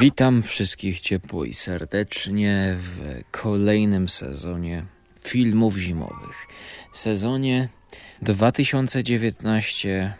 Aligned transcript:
Witam 0.00 0.42
wszystkich 0.42 1.00
ciepło 1.00 1.44
i 1.44 1.54
serdecznie 1.54 2.76
w 2.78 3.22
kolejnym 3.30 4.08
sezonie 4.08 4.84
filmów 5.20 5.76
zimowych. 5.76 6.46
Sezonie 6.92 7.68
2019 8.22 10.14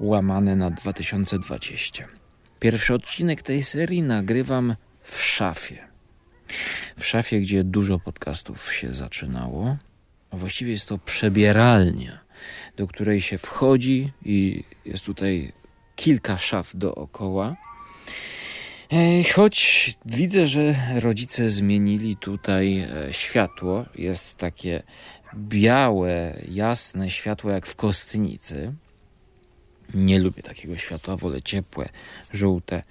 łamane 0.00 0.56
na 0.56 0.70
2020. 0.70 2.08
Pierwszy 2.60 2.94
odcinek 2.94 3.42
tej 3.42 3.62
serii 3.62 4.02
nagrywam 4.02 4.76
w 5.02 5.22
szafie. 5.22 5.88
W 6.98 7.06
szafie, 7.06 7.40
gdzie 7.40 7.64
dużo 7.64 7.98
podcastów 7.98 8.72
się 8.74 8.94
zaczynało. 8.94 9.76
A 10.30 10.36
właściwie 10.36 10.72
jest 10.72 10.88
to 10.88 10.98
przebieralnia, 10.98 12.18
do 12.76 12.86
której 12.86 13.20
się 13.20 13.38
wchodzi 13.38 14.10
i 14.24 14.64
jest 14.84 15.04
tutaj 15.04 15.52
kilka 15.96 16.38
szaf 16.38 16.76
dookoła. 16.76 17.56
Choć 19.34 19.94
widzę, 20.04 20.46
że 20.46 20.74
rodzice 21.00 21.50
zmienili 21.50 22.16
tutaj 22.16 22.78
e, 22.78 23.12
światło, 23.12 23.84
jest 23.94 24.36
takie 24.36 24.82
białe, 25.34 26.42
jasne 26.48 27.10
światło 27.10 27.50
jak 27.50 27.66
w 27.66 27.76
kostnicy. 27.76 28.72
Nie 29.94 30.18
lubię 30.18 30.42
takiego 30.42 30.76
światła, 30.76 31.16
wolę 31.16 31.42
ciepłe, 31.42 31.88
żółte. 32.32 32.82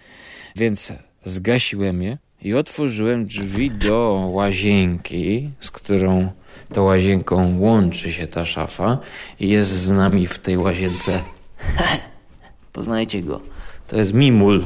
Więc 0.55 0.93
zgasiłem 1.25 2.01
je 2.01 2.17
i 2.41 2.53
otworzyłem 2.53 3.25
drzwi 3.25 3.71
do 3.71 4.29
łazienki, 4.33 5.49
z 5.59 5.71
którą 5.71 6.31
to 6.73 6.83
łazienką 6.83 7.59
łączy 7.59 8.11
się 8.11 8.27
ta 8.27 8.45
szafa 8.45 8.99
i 9.39 9.49
jest 9.49 9.69
z 9.69 9.91
nami 9.91 10.27
w 10.27 10.39
tej 10.39 10.57
łazience. 10.57 11.23
Poznajcie 12.73 13.21
go. 13.21 13.41
To 13.87 13.97
jest 13.97 14.13
Mimul, 14.13 14.65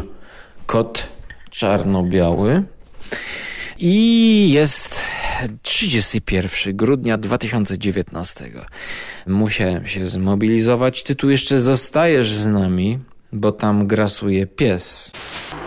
kot 0.66 1.19
czarno-biały. 1.60 2.64
I 3.80 4.52
jest 4.52 5.10
31 5.62 6.78
grudnia 6.78 7.18
2019. 7.18 8.46
Musiałem 9.28 9.88
się 9.88 10.08
zmobilizować. 10.08 11.04
Ty 11.04 11.16
tu 11.16 11.30
jeszcze 11.30 11.60
zostajesz 11.60 12.32
z 12.32 12.46
nami, 12.46 13.00
bo 13.32 13.52
tam 13.52 13.88
grasuje 13.88 14.48
pies. 14.48 15.12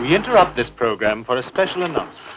We 0.01 0.17
interrupt 0.17 0.57
this 0.57 0.71
program 0.71 1.25
for 1.25 1.39
a 1.39 1.43
special 1.43 1.83
announcement. 1.83 2.33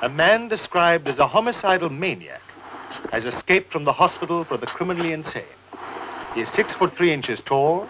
A 0.00 0.08
man 0.08 0.48
described 0.48 1.08
as 1.08 1.20
a 1.20 1.28
homicidal 1.28 1.90
maniac 1.90 2.40
has 3.12 3.26
escaped 3.26 3.72
from 3.72 3.84
the 3.84 3.92
hospital 3.92 4.44
for 4.44 4.60
the 4.60 4.66
criminally 4.66 5.12
insane. 5.12 5.58
He 6.34 6.42
is 6.42 6.48
six 6.48 6.74
foot 6.74 6.96
three 6.96 7.14
inches 7.14 7.42
tall, 7.44 7.86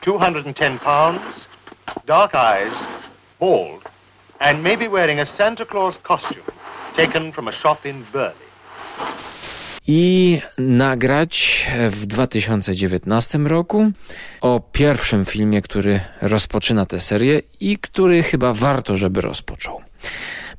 210 0.00 0.78
pounds, 0.78 1.46
dark 2.06 2.34
eyes, 2.34 3.03
bald, 3.44 3.82
and 4.38 4.62
wearing 4.90 5.20
a 5.20 5.26
Santa 5.26 5.64
Claus 5.66 5.98
costume 6.08 6.52
taken 6.96 7.32
from 7.32 7.48
a 7.48 7.52
shop 7.52 7.78
in 7.84 8.04
i 9.86 10.40
nagrać 10.58 11.66
w 11.90 12.06
2019 12.06 13.38
roku 13.38 13.90
o 14.40 14.60
pierwszym 14.72 15.24
filmie, 15.24 15.62
który 15.62 16.00
rozpoczyna 16.22 16.86
tę 16.86 17.00
serię 17.00 17.42
i 17.60 17.78
który 17.78 18.22
chyba 18.22 18.54
warto, 18.54 18.96
żeby 18.96 19.20
rozpoczął. 19.20 19.82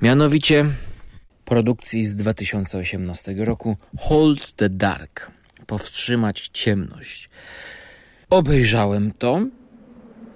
Mianowicie 0.02 0.66
produkcji 1.45 2.05
z 2.05 2.16
2018 2.16 3.36
roku 3.38 3.77
Hold 3.99 4.52
the 4.52 4.70
Dark. 4.70 5.31
Powstrzymać 5.67 6.49
ciemność. 6.53 7.30
Obejrzałem 8.30 9.11
to. 9.11 9.39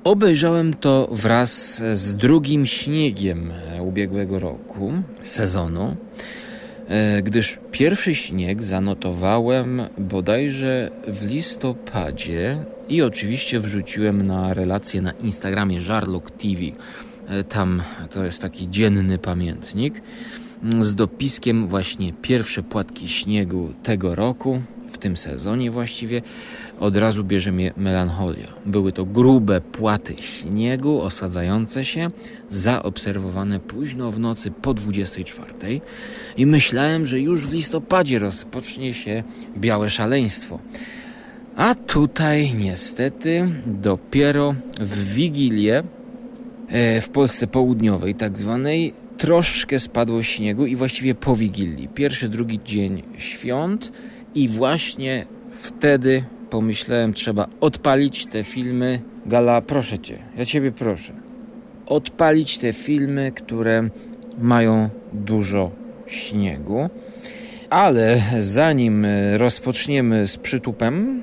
Obejrzałem 0.03 0.73
to 0.73 1.09
wraz 1.11 1.83
z 1.93 2.15
drugim 2.15 2.65
śniegiem 2.65 3.53
ubiegłego 3.81 4.39
roku, 4.39 4.93
sezonu. 5.21 5.95
E, 6.87 7.21
gdyż 7.21 7.59
pierwszy 7.71 8.15
śnieg 8.15 8.63
zanotowałem 8.63 9.81
bodajże 9.97 10.91
w 11.07 11.29
listopadzie 11.29 12.57
i 12.89 13.01
oczywiście 13.01 13.59
wrzuciłem 13.59 14.27
na 14.27 14.53
relację 14.53 15.01
na 15.01 15.11
Instagramie 15.11 15.81
Żarlok 15.81 16.31
TV. 16.31 16.61
E, 17.27 17.43
tam 17.43 17.83
to 18.09 18.23
jest 18.23 18.41
taki 18.41 18.69
dzienny 18.69 19.17
pamiętnik 19.17 20.01
z 20.79 20.95
dopiskiem 20.95 21.67
właśnie 21.67 22.13
pierwsze 22.13 22.63
płatki 22.63 23.09
śniegu 23.09 23.73
tego 23.83 24.15
roku, 24.15 24.61
w 24.91 24.97
tym 24.97 25.17
sezonie 25.17 25.71
właściwie, 25.71 26.21
od 26.79 26.97
razu 26.97 27.23
bierze 27.23 27.51
mnie 27.51 27.73
melancholia. 27.77 28.47
Były 28.65 28.91
to 28.91 29.05
grube 29.05 29.61
płaty 29.61 30.15
śniegu 30.19 31.01
osadzające 31.01 31.85
się, 31.85 32.07
zaobserwowane 32.49 33.59
późno 33.59 34.11
w 34.11 34.19
nocy 34.19 34.51
po 34.51 34.73
24 34.73 35.81
i 36.37 36.45
myślałem, 36.45 37.05
że 37.05 37.19
już 37.19 37.47
w 37.47 37.53
listopadzie 37.53 38.19
rozpocznie 38.19 38.93
się 38.93 39.23
białe 39.57 39.89
szaleństwo. 39.89 40.59
A 41.55 41.75
tutaj 41.75 42.53
niestety 42.53 43.51
dopiero 43.65 44.55
w 44.79 45.13
Wigilię 45.13 45.83
e, 46.67 47.01
w 47.01 47.09
Polsce 47.09 47.47
Południowej 47.47 48.15
tak 48.15 48.37
zwanej 48.37 48.93
troszkę 49.17 49.79
spadło 49.79 50.23
śniegu 50.23 50.65
i 50.65 50.75
właściwie 50.75 51.15
po 51.15 51.35
Wigilii. 51.35 51.87
Pierwszy, 51.87 52.29
drugi 52.29 52.59
dzień 52.65 53.03
świąt 53.17 53.91
i 54.35 54.49
właśnie 54.49 55.25
wtedy 55.51 56.23
pomyślałem, 56.49 57.13
trzeba 57.13 57.47
odpalić 57.61 58.25
te 58.25 58.43
filmy. 58.43 59.01
Gala, 59.25 59.61
proszę 59.61 59.99
cię, 59.99 60.19
ja 60.37 60.45
ciebie 60.45 60.71
proszę. 60.71 61.13
Odpalić 61.85 62.57
te 62.57 62.73
filmy, 62.73 63.31
które 63.31 63.89
mają 64.41 64.89
dużo 65.13 65.71
śniegu. 66.07 66.89
Ale 67.69 68.21
zanim 68.39 69.07
rozpoczniemy 69.37 70.27
z 70.27 70.37
przytupem, 70.37 71.21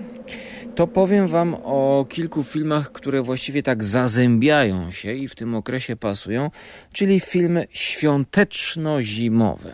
to 0.75 0.87
powiem 0.87 1.29
Wam 1.29 1.55
o 1.55 2.07
kilku 2.09 2.43
filmach, 2.43 2.93
które 2.93 3.23
właściwie 3.23 3.63
tak 3.63 3.85
zazębiają 3.85 4.91
się 4.91 5.13
i 5.13 5.29
w 5.29 5.35
tym 5.35 5.55
okresie 5.55 5.97
pasują, 5.97 6.51
czyli 6.93 7.21
filmy 7.21 7.67
świąteczno-zimowe. 7.73 9.73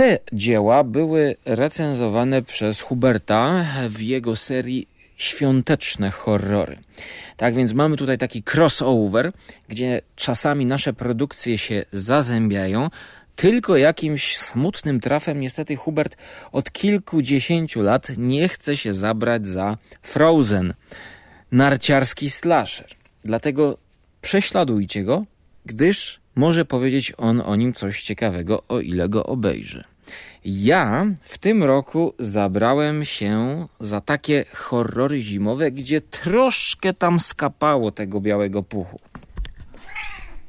Te 0.00 0.18
dzieła 0.32 0.84
były 0.84 1.36
recenzowane 1.44 2.42
przez 2.42 2.80
Huberta 2.80 3.66
w 3.88 4.00
jego 4.00 4.36
serii 4.36 4.88
Świąteczne 5.16 6.10
horrory. 6.10 6.78
Tak 7.36 7.54
więc 7.54 7.72
mamy 7.72 7.96
tutaj 7.96 8.18
taki 8.18 8.42
crossover, 8.54 9.32
gdzie 9.68 10.00
czasami 10.16 10.66
nasze 10.66 10.92
produkcje 10.92 11.58
się 11.58 11.84
zazębiają, 11.92 12.88
tylko 13.36 13.76
jakimś 13.76 14.36
smutnym 14.36 15.00
trafem 15.00 15.40
niestety 15.40 15.76
Hubert 15.76 16.16
od 16.52 16.72
kilkudziesięciu 16.72 17.82
lat 17.82 18.08
nie 18.16 18.48
chce 18.48 18.76
się 18.76 18.94
zabrać 18.94 19.46
za 19.46 19.76
Frozen, 20.02 20.74
narciarski 21.52 22.30
slasher. 22.30 22.88
Dlatego 23.24 23.78
prześladujcie 24.22 25.04
go, 25.04 25.24
gdyż 25.66 26.20
może 26.34 26.64
powiedzieć 26.64 27.12
on 27.16 27.40
o 27.40 27.56
nim 27.56 27.72
coś 27.72 28.02
ciekawego, 28.02 28.62
o 28.68 28.80
ile 28.80 29.08
go 29.08 29.26
obejrzy. 29.26 29.89
Ja 30.44 31.06
w 31.22 31.38
tym 31.38 31.64
roku 31.64 32.14
zabrałem 32.18 33.04
się 33.04 33.66
za 33.80 34.00
takie 34.00 34.44
horrory 34.54 35.20
zimowe, 35.20 35.70
gdzie 35.70 36.00
troszkę 36.00 36.94
tam 36.94 37.20
skapało 37.20 37.90
tego 37.90 38.20
białego 38.20 38.62
puchu. 38.62 39.00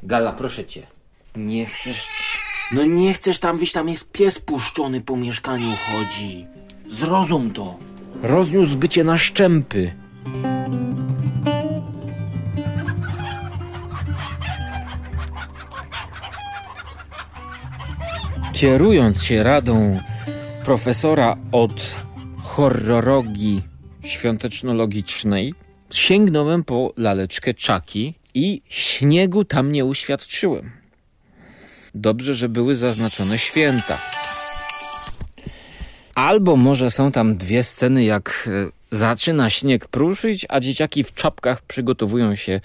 Gala, 0.03 0.31
proszę 0.31 0.65
cię. 0.65 0.87
Nie 1.35 1.65
chcesz. 1.65 2.07
No 2.73 2.85
nie 2.85 3.13
chcesz 3.13 3.39
tam 3.39 3.57
wyjść, 3.57 3.73
tam 3.73 3.89
jest 3.89 4.11
pies 4.11 4.39
puszczony 4.39 5.01
po 5.01 5.17
mieszkaniu 5.17 5.71
chodzi. 5.91 6.45
Zrozum 6.91 7.51
to. 7.53 7.77
Rozniósł 8.23 8.77
bycie 8.77 9.03
na 9.03 9.17
szczępy. 9.17 9.93
Kierując 18.61 19.23
się 19.23 19.43
radą 19.43 19.99
profesora 20.65 21.37
od 21.51 21.95
horrorologii 22.41 23.61
świątecznologicznej, 24.03 25.53
sięgnąłem 25.91 26.63
po 26.63 26.93
laleczkę 26.97 27.53
czaki 27.53 28.13
i 28.33 28.61
śniegu 28.69 29.45
tam 29.45 29.71
nie 29.71 29.85
uświadczyłem. 29.85 30.71
Dobrze, 31.95 32.35
że 32.35 32.49
były 32.49 32.75
zaznaczone 32.75 33.37
święta. 33.37 33.99
Albo 36.15 36.55
może 36.55 36.91
są 36.91 37.11
tam 37.11 37.37
dwie 37.37 37.63
sceny, 37.63 38.03
jak 38.03 38.49
e, 38.91 38.97
zaczyna 38.97 39.49
śnieg 39.49 39.87
pruszyć, 39.87 40.45
a 40.49 40.59
dzieciaki 40.59 41.03
w 41.03 41.13
czapkach 41.13 41.61
przygotowują 41.61 42.35
się 42.35 42.61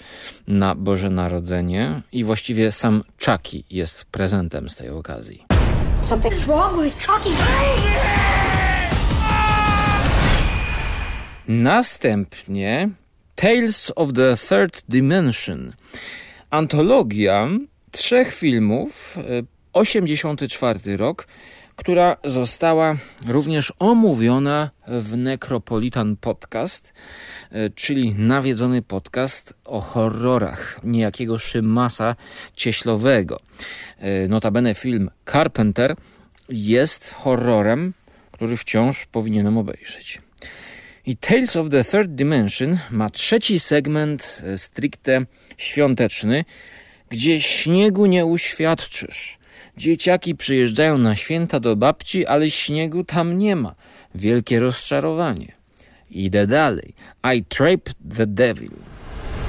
na 0.47 0.75
Boże 0.75 1.09
Narodzenie 1.09 2.01
i 2.11 2.23
właściwie 2.23 2.71
sam 2.71 3.03
Chucky 3.25 3.63
jest 3.69 4.05
prezentem 4.05 4.69
z 4.69 4.75
tej 4.75 4.89
okazji. 4.89 5.46
Something's 6.01 6.47
wrong 6.47 6.77
with 6.77 6.97
Chucky. 6.97 7.35
Następnie 11.47 12.89
Tales 13.35 13.91
of 13.95 14.13
the 14.13 14.37
Third 14.37 14.81
Dimension. 14.89 15.73
antologia 16.49 17.49
trzech 17.91 18.33
filmów, 18.33 19.17
84 19.73 20.79
e, 20.87 20.97
rok, 20.97 21.27
która 21.77 22.17
została 22.23 22.95
również 23.27 23.73
omówiona 23.79 24.69
w 24.87 25.17
Necropolitan 25.17 26.15
Podcast, 26.15 26.93
e, 27.51 27.69
czyli 27.69 28.15
nawiedzony 28.15 28.81
podcast 28.81 29.53
o 29.65 29.81
horrorach 29.81 30.79
niejakiego 30.83 31.37
Szymasa 31.37 32.15
Cieślowego. 32.55 33.39
E, 33.97 34.27
notabene 34.27 34.75
film 34.75 35.09
Carpenter 35.31 35.95
jest 36.49 37.13
horrorem, 37.13 37.93
który 38.31 38.57
wciąż 38.57 39.05
powinienem 39.05 39.57
obejrzeć. 39.57 40.21
I 41.05 41.17
Tales 41.17 41.55
of 41.55 41.69
the 41.69 41.83
Third 41.83 42.15
Dimension 42.15 42.77
ma 42.91 43.09
trzeci 43.09 43.59
segment 43.59 44.41
e, 44.43 44.57
stricte 44.57 45.25
świąteczny, 45.57 46.45
gdzie 47.09 47.41
śniegu 47.41 48.05
nie 48.05 48.25
uświadczysz. 48.25 49.36
Dzieciaki 49.77 50.35
przyjeżdżają 50.35 50.97
na 50.97 51.15
święta 51.15 51.59
do 51.59 51.75
babci, 51.75 52.25
ale 52.25 52.51
śniegu 52.51 53.03
tam 53.03 53.37
nie 53.37 53.55
ma. 53.55 53.75
Wielkie 54.15 54.59
rozczarowanie. 54.59 55.51
Idę 56.11 56.47
dalej. 56.47 56.93
I 57.35 57.43
Trape 57.43 57.91
the 58.17 58.27
Devil. 58.27 58.71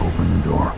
Open 0.01 0.43
the 0.43 0.49
door. 0.49 0.73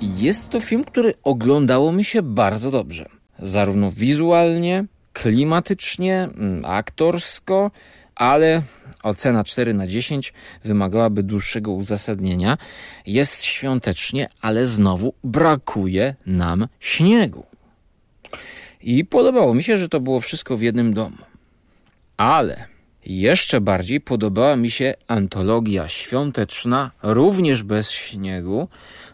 Jest 0.00 0.48
to 0.48 0.60
film, 0.60 0.84
który 0.84 1.14
oglądało 1.22 1.92
mi 1.92 2.04
się 2.04 2.22
bardzo 2.22 2.70
dobrze. 2.70 3.08
Zarówno 3.38 3.90
wizualnie, 3.90 4.84
klimatycznie, 5.14 6.14
mm, 6.22 6.64
aktorsko, 6.64 7.70
ale 8.14 8.62
ocena 9.02 9.44
4 9.44 9.74
na 9.74 9.86
10 9.86 10.32
wymagałaby 10.64 11.22
dłuższego 11.22 11.72
uzasadnienia. 11.72 12.58
Jest 13.06 13.44
świątecznie, 13.44 14.28
ale 14.40 14.66
znowu 14.66 15.14
brakuje 15.24 16.14
nam 16.26 16.68
śniegu. 16.80 17.46
I 18.82 19.04
podobało 19.04 19.54
mi 19.54 19.62
się, 19.62 19.78
że 19.78 19.88
to 19.88 20.00
było 20.00 20.20
wszystko 20.20 20.56
w 20.56 20.62
jednym 20.62 20.94
domu. 20.94 21.16
Ale 22.16 22.66
jeszcze 23.06 23.60
bardziej 23.60 24.00
podobała 24.00 24.56
mi 24.56 24.70
się 24.70 24.94
antologia 25.08 25.88
świąteczna, 25.88 26.90
również 27.02 27.62
bez 27.62 27.90
śniegu, 27.90 28.68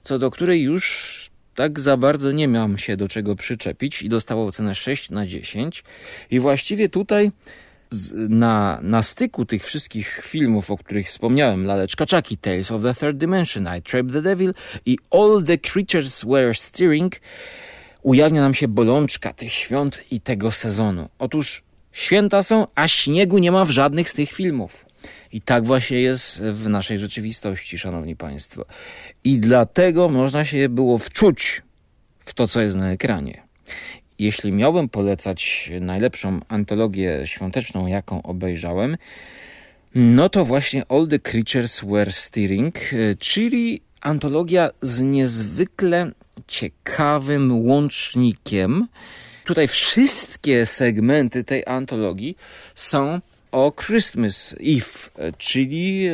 co 0.04 0.18
do 0.18 0.30
której 0.30 0.62
już 0.62 1.29
tak 1.60 1.80
za 1.80 1.96
bardzo 1.96 2.32
nie 2.32 2.48
miałam 2.48 2.78
się 2.78 2.96
do 2.96 3.08
czego 3.08 3.36
przyczepić 3.36 4.02
i 4.02 4.08
dostała 4.08 4.44
ocenę 4.44 4.74
6 4.74 5.10
na 5.10 5.26
10. 5.26 5.84
I 6.30 6.40
właściwie 6.40 6.88
tutaj 6.88 7.32
na, 8.28 8.78
na 8.82 9.02
styku 9.02 9.46
tych 9.46 9.64
wszystkich 9.64 10.20
filmów, 10.24 10.70
o 10.70 10.76
których 10.76 11.06
wspomniałem, 11.06 11.66
Laleczka 11.66 12.04
Chucky, 12.10 12.36
Tales 12.36 12.70
of 12.70 12.82
the 12.82 12.94
Third 12.94 13.18
Dimension, 13.18 13.68
I 13.78 13.82
Trapped 13.82 14.12
the 14.12 14.22
Devil 14.22 14.54
i 14.86 14.98
All 15.10 15.44
the 15.46 15.58
Creatures 15.58 16.24
Were 16.24 16.54
Steering, 16.54 17.20
ujawnia 18.02 18.40
nam 18.40 18.54
się 18.54 18.68
bolączka 18.68 19.32
tych 19.32 19.52
świąt 19.52 20.00
i 20.10 20.20
tego 20.20 20.50
sezonu. 20.50 21.08
Otóż 21.18 21.62
święta 21.92 22.42
są, 22.42 22.66
a 22.74 22.88
śniegu 22.88 23.38
nie 23.38 23.52
ma 23.52 23.64
w 23.64 23.70
żadnych 23.70 24.10
z 24.10 24.14
tych 24.14 24.32
filmów. 24.32 24.89
I 25.32 25.40
tak 25.40 25.64
właśnie 25.64 26.00
jest 26.00 26.42
w 26.42 26.68
naszej 26.68 26.98
rzeczywistości, 26.98 27.78
szanowni 27.78 28.16
państwo. 28.16 28.64
I 29.24 29.38
dlatego 29.38 30.08
można 30.08 30.44
się 30.44 30.68
było 30.68 30.98
wczuć 30.98 31.62
w 32.24 32.34
to, 32.34 32.48
co 32.48 32.60
jest 32.60 32.76
na 32.76 32.92
ekranie. 32.92 33.42
Jeśli 34.18 34.52
miałbym 34.52 34.88
polecać 34.88 35.70
najlepszą 35.80 36.40
antologię 36.48 37.20
świąteczną, 37.24 37.86
jaką 37.86 38.22
obejrzałem, 38.22 38.96
no 39.94 40.28
to 40.28 40.44
właśnie 40.44 40.84
All 40.88 41.08
the 41.08 41.18
Creatures 41.18 41.80
Were 41.84 42.12
Steering, 42.12 42.78
czyli 43.18 43.82
antologia 44.00 44.70
z 44.82 45.00
niezwykle 45.00 46.12
ciekawym 46.46 47.66
łącznikiem. 47.66 48.86
Tutaj 49.44 49.68
wszystkie 49.68 50.66
segmenty 50.66 51.44
tej 51.44 51.62
antologii 51.66 52.36
są 52.74 53.20
o 53.52 53.72
Christmas 53.72 54.56
Eve, 54.60 55.32
czyli 55.38 56.06
e, 56.06 56.12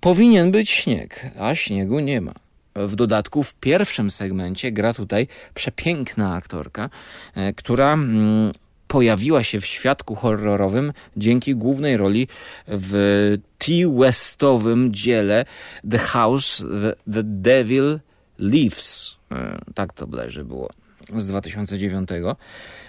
powinien 0.00 0.50
być 0.50 0.70
śnieg, 0.70 1.26
a 1.38 1.54
śniegu 1.54 2.00
nie 2.00 2.20
ma. 2.20 2.34
W 2.74 2.94
dodatku 2.94 3.42
w 3.42 3.54
pierwszym 3.54 4.10
segmencie 4.10 4.72
gra 4.72 4.94
tutaj 4.94 5.26
przepiękna 5.54 6.34
aktorka, 6.34 6.90
e, 7.34 7.52
która 7.52 7.92
mm, 7.92 8.52
pojawiła 8.88 9.42
się 9.42 9.60
w 9.60 9.66
świadku 9.66 10.14
horrorowym 10.14 10.92
dzięki 11.16 11.56
głównej 11.56 11.96
roli 11.96 12.28
w 12.68 13.36
T-Westowym 13.58 14.94
dziele 14.94 15.44
The 15.90 15.98
House 15.98 16.58
The, 16.58 17.12
the 17.12 17.22
Devil 17.22 18.00
Lives. 18.38 19.16
E, 19.32 19.58
tak 19.74 19.92
to 19.92 20.06
bleże 20.06 20.44
było 20.44 20.70
z 21.16 21.26
2009. 21.26 22.08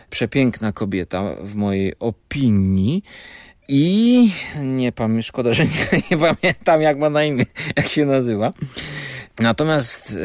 Przepiękna 0.10 0.72
kobieta 0.72 1.36
w 1.42 1.56
mojej 1.56 2.00
opinii. 2.00 3.04
I 3.68 4.32
nie 4.56 4.92
pamiętam, 4.92 5.22
szkoda, 5.22 5.54
że 5.54 5.66
nie, 5.66 5.72
nie, 6.12 6.18
pamiętam 6.18 6.82
jak 6.82 6.98
ma 6.98 7.10
na 7.10 7.24
imię, 7.24 7.46
jak 7.78 7.88
się 7.88 8.06
nazywa. 8.06 8.54
Natomiast 9.40 10.12
e, 10.12 10.16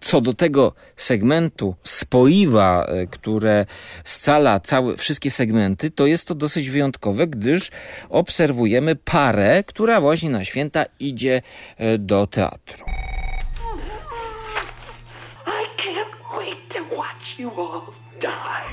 co 0.00 0.20
do 0.20 0.34
tego 0.34 0.72
segmentu 0.96 1.74
spoiwa, 1.82 2.84
e, 2.84 3.06
które 3.06 3.66
scala 4.04 4.60
całe, 4.60 4.96
wszystkie 4.96 5.30
segmenty, 5.30 5.90
to 5.90 6.06
jest 6.06 6.28
to 6.28 6.34
dosyć 6.34 6.70
wyjątkowe, 6.70 7.26
gdyż 7.26 7.70
obserwujemy 8.08 8.96
parę, 8.96 9.64
która 9.66 10.00
właśnie 10.00 10.30
na 10.30 10.44
święta 10.44 10.84
idzie 11.00 11.42
e, 11.76 11.98
do 11.98 12.26
teatru. 12.26 12.84
I 15.46 15.48
can't 15.82 16.14
wait 16.38 16.58
to 16.74 16.80
watch 16.96 17.38
you 17.38 17.50
all 17.50 17.82
die. 18.20 18.66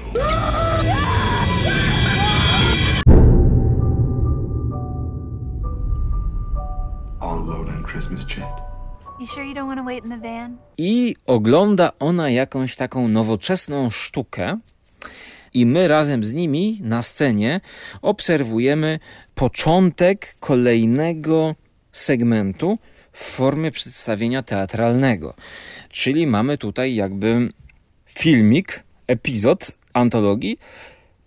The 10.10 10.18
van? 10.18 10.58
I 10.78 11.16
ogląda 11.26 11.92
ona 12.00 12.30
jakąś 12.30 12.76
taką 12.76 13.08
nowoczesną 13.08 13.90
sztukę, 13.90 14.58
i 15.54 15.66
my 15.66 15.88
razem 15.88 16.24
z 16.24 16.34
nimi 16.34 16.80
na 16.84 17.02
scenie 17.02 17.62
obserwujemy 18.02 19.00
początek 19.36 20.36
kolejnego 20.40 21.56
segmentu 21.92 22.78
w 23.12 23.24
formie 23.24 23.72
przedstawienia 23.72 24.44
teatralnego. 24.44 25.34
Czyli 25.90 26.28
mamy 26.28 26.58
tutaj 26.58 26.96
jakby 26.96 27.50
filmik, 28.06 28.84
epizod 29.08 29.72
antologii 29.94 30.60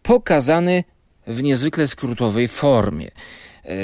pokazany 0.02 0.84
w 1.26 1.42
niezwykle 1.42 1.86
skrótowej 1.86 2.48
formie. 2.48 3.10
E, 3.64 3.76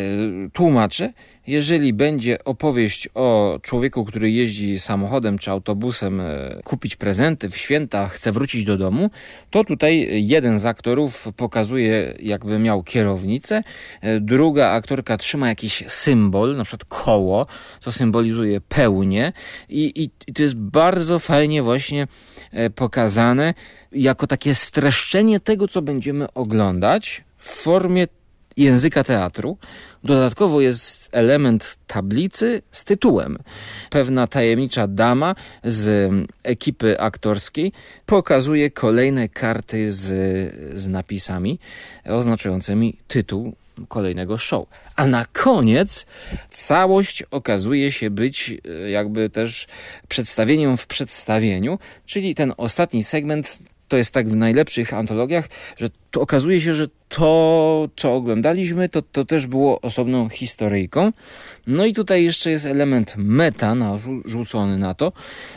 tłumaczę, 0.52 1.12
jeżeli 1.46 1.92
będzie 1.92 2.44
opowieść 2.44 3.08
o 3.14 3.58
człowieku, 3.62 4.04
który 4.04 4.30
jeździ 4.30 4.80
samochodem 4.80 5.38
czy 5.38 5.50
autobusem 5.50 6.20
e, 6.20 6.61
kupić 6.64 6.96
prezenty 6.96 7.50
w 7.50 7.56
święta, 7.56 8.08
chce 8.08 8.32
wrócić 8.32 8.64
do 8.64 8.78
domu, 8.78 9.11
to 9.50 9.64
tutaj 9.64 10.08
jeden 10.26 10.58
z 10.58 10.66
aktorów 10.66 11.28
pokazuje, 11.37 12.14
jakby 12.22 12.58
miał 12.58 12.82
kierownicę, 12.82 13.62
e, 14.00 14.20
druga 14.20 14.70
aktorka 14.70 15.16
trzyma 15.16 15.49
jakiś 15.49 15.84
symbol, 15.87 16.56
na 16.56 16.64
przykład 16.64 16.84
koło, 16.84 17.46
co 17.80 17.92
symbolizuje 17.92 18.61
pełnię 18.61 19.32
i, 19.68 19.84
i, 19.84 20.11
i 20.26 20.32
to 20.32 20.42
jest 20.42 20.56
bardzo 20.56 21.18
fajnie 21.18 21.62
właśnie 21.62 22.06
pokazane 22.75 23.54
jako 23.92 24.26
takie 24.26 24.54
streszczenie 24.54 25.40
tego, 25.40 25.68
co 25.68 25.82
będziemy 25.82 26.32
oglądać 26.32 27.25
w 27.38 27.49
formie 27.49 28.06
języka 28.56 29.04
teatru. 29.04 29.58
Dodatkowo 30.04 30.61
jest 30.61 31.09
element 31.12 31.78
tablicy 31.87 32.62
z 32.71 32.85
tytułem. 32.85 33.38
Pewna 33.90 34.26
tajemnicza 34.26 34.87
dama 34.87 35.35
z 35.64 36.12
ekipy 36.42 37.00
aktorskiej 37.00 37.73
pokazuje 38.06 38.71
kolejne 38.71 39.28
karty 39.28 39.92
z, 39.92 40.04
z 40.78 40.88
napisami 40.88 41.59
oznaczającymi 42.04 42.97
tytuł 43.09 43.52
kolejnego 43.88 44.38
show. 44.38 44.66
A 44.97 45.06
na 45.06 45.26
koniec 45.32 46.06
całość 46.50 47.23
okazuje 47.23 47.92
się 47.92 48.11
być 48.11 48.50
e, 48.85 48.90
jakby 48.90 49.30
też 49.30 49.66
przedstawieniem 50.09 50.76
w 50.76 50.87
przedstawieniu, 50.87 51.78
czyli 52.06 52.35
ten 52.35 52.52
ostatni 52.56 53.04
segment 53.04 53.59
to 53.92 53.96
jest 53.96 54.14
tak 54.14 54.28
w 54.28 54.37
najlepszych 54.37 54.94
antologiach, 54.94 55.49
że 55.76 55.88
okazuje 56.16 56.61
się, 56.61 56.75
że 56.75 56.87
to, 57.08 57.88
co 57.96 58.14
oglądaliśmy, 58.14 58.88
to, 58.88 59.02
to 59.02 59.25
też 59.25 59.46
było 59.46 59.80
osobną 59.80 60.28
historyjką. 60.28 61.12
No 61.66 61.87
i 61.87 61.92
tutaj 61.92 62.25
jeszcze 62.25 62.50
jest 62.50 62.66
element 62.66 63.14
meta 63.16 63.75
narzucony 63.75 64.78
na 64.78 64.94
to. 64.94 65.12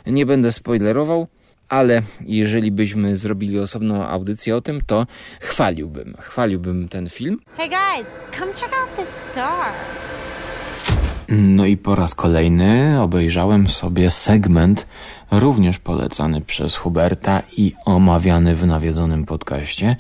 Nie 0.06 0.26
będę 0.26 0.52
spoilerował. 0.52 1.28
ale 1.70 2.02
jeżeli 2.22 2.72
byśmy 2.72 3.16
zrobili 3.16 3.60
osobną 3.60 4.08
audycję 4.08 4.56
o 4.56 4.62
tym, 4.62 4.82
to 4.88 5.08
chwaliłbym, 5.42 6.16
chwaliłbym 6.20 6.90
ten 6.90 7.10
film. 7.10 7.40
Hey 7.58 7.70
guys, 7.70 8.08
come 8.40 8.54
check 8.54 8.74
out 8.82 8.96
this 8.98 9.10
star. 9.10 9.72
No 11.30 11.66
i 11.66 11.78
po 11.78 11.96
raz 11.96 12.16
kolejny 12.16 13.02
obejrzałem 13.02 13.70
sobie 13.70 14.10
segment 14.10 14.88
również 15.32 15.80
polecany 15.80 16.42
przez 16.42 16.76
Huberta 16.76 17.42
i 17.58 17.74
omawiany 17.86 18.56
w 18.56 18.66
nawiedzonym 18.66 19.26
podcaście 19.26 19.96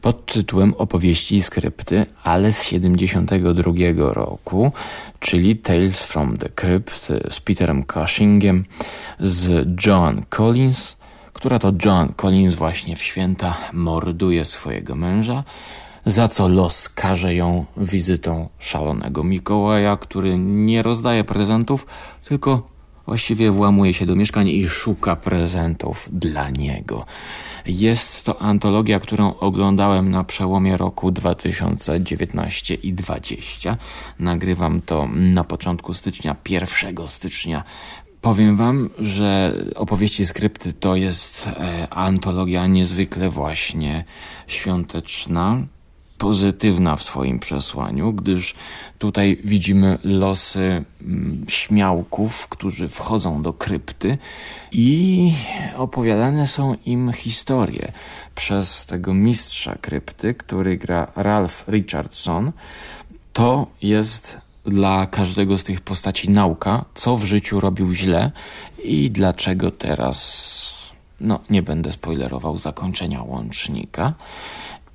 pod 0.00 0.32
tytułem 0.32 0.74
Opowieści 0.74 1.36
i 1.36 1.42
skrypty, 1.42 2.06
ale 2.24 2.52
z 2.52 2.62
72 2.62 3.72
roku, 4.12 4.72
czyli 5.20 5.56
Tales 5.56 6.02
from 6.02 6.36
the 6.36 6.48
Crypt 6.48 7.12
z 7.30 7.40
Peterem 7.40 7.84
Cushingiem, 7.84 8.64
z 9.20 9.68
Joan 9.86 10.24
Collins, 10.28 10.96
która 11.32 11.58
to 11.58 11.72
Joan 11.84 12.12
Collins 12.16 12.54
właśnie 12.54 12.96
w 12.96 13.02
święta 13.02 13.56
morduje 13.72 14.44
swojego 14.44 14.94
męża, 14.94 15.44
za 16.08 16.28
co 16.28 16.48
los 16.48 16.88
karze 16.88 17.34
ją 17.34 17.64
wizytą 17.76 18.48
szalonego 18.58 19.24
Mikołaja, 19.24 19.96
który 19.96 20.38
nie 20.38 20.82
rozdaje 20.82 21.24
prezentów, 21.24 21.86
tylko 22.24 22.62
właściwie 23.06 23.50
włamuje 23.50 23.94
się 23.94 24.06
do 24.06 24.16
mieszkań 24.16 24.48
i 24.48 24.68
szuka 24.68 25.16
prezentów 25.16 26.08
dla 26.12 26.50
niego. 26.50 27.04
Jest 27.66 28.26
to 28.26 28.42
antologia, 28.42 29.00
którą 29.00 29.34
oglądałem 29.34 30.10
na 30.10 30.24
przełomie 30.24 30.76
roku 30.76 31.10
2019 31.10 32.74
i 32.74 32.92
2020. 32.92 33.76
Nagrywam 34.18 34.80
to 34.80 35.08
na 35.12 35.44
początku 35.44 35.94
stycznia, 35.94 36.36
1 36.48 37.08
stycznia 37.08 37.64
Powiem 38.20 38.56
wam, 38.56 38.90
że 38.98 39.54
opowieści 39.74 40.26
skrypty 40.26 40.72
to 40.72 40.96
jest 40.96 41.46
e, 41.46 41.88
antologia 41.90 42.66
niezwykle 42.66 43.30
właśnie 43.30 44.04
świąteczna 44.46 45.62
pozytywna 46.18 46.96
w 46.96 47.02
swoim 47.02 47.38
przesłaniu, 47.38 48.12
gdyż 48.12 48.54
tutaj 48.98 49.40
widzimy 49.44 49.98
losy 50.04 50.84
mm, 51.02 51.44
śmiałków, 51.48 52.48
którzy 52.48 52.88
wchodzą 52.88 53.42
do 53.42 53.52
krypty 53.52 54.18
i 54.72 55.32
opowiadane 55.76 56.46
są 56.46 56.74
im 56.86 57.12
historie 57.12 57.92
przez 58.34 58.86
tego 58.86 59.14
mistrza 59.14 59.74
krypty, 59.80 60.34
który 60.34 60.76
gra 60.76 61.12
Ralph 61.16 61.68
Richardson. 61.68 62.52
To 63.32 63.66
jest 63.82 64.38
dla 64.66 65.06
każdego 65.06 65.58
z 65.58 65.64
tych 65.64 65.80
postaci 65.80 66.30
nauka, 66.30 66.84
co 66.94 67.16
w 67.16 67.24
życiu 67.24 67.60
robił 67.60 67.94
źle 67.94 68.30
i 68.84 69.10
dlaczego 69.10 69.70
teraz 69.70 70.88
no, 71.20 71.40
nie 71.50 71.62
będę 71.62 71.92
spoilerował 71.92 72.58
zakończenia 72.58 73.22
łącznika. 73.22 74.12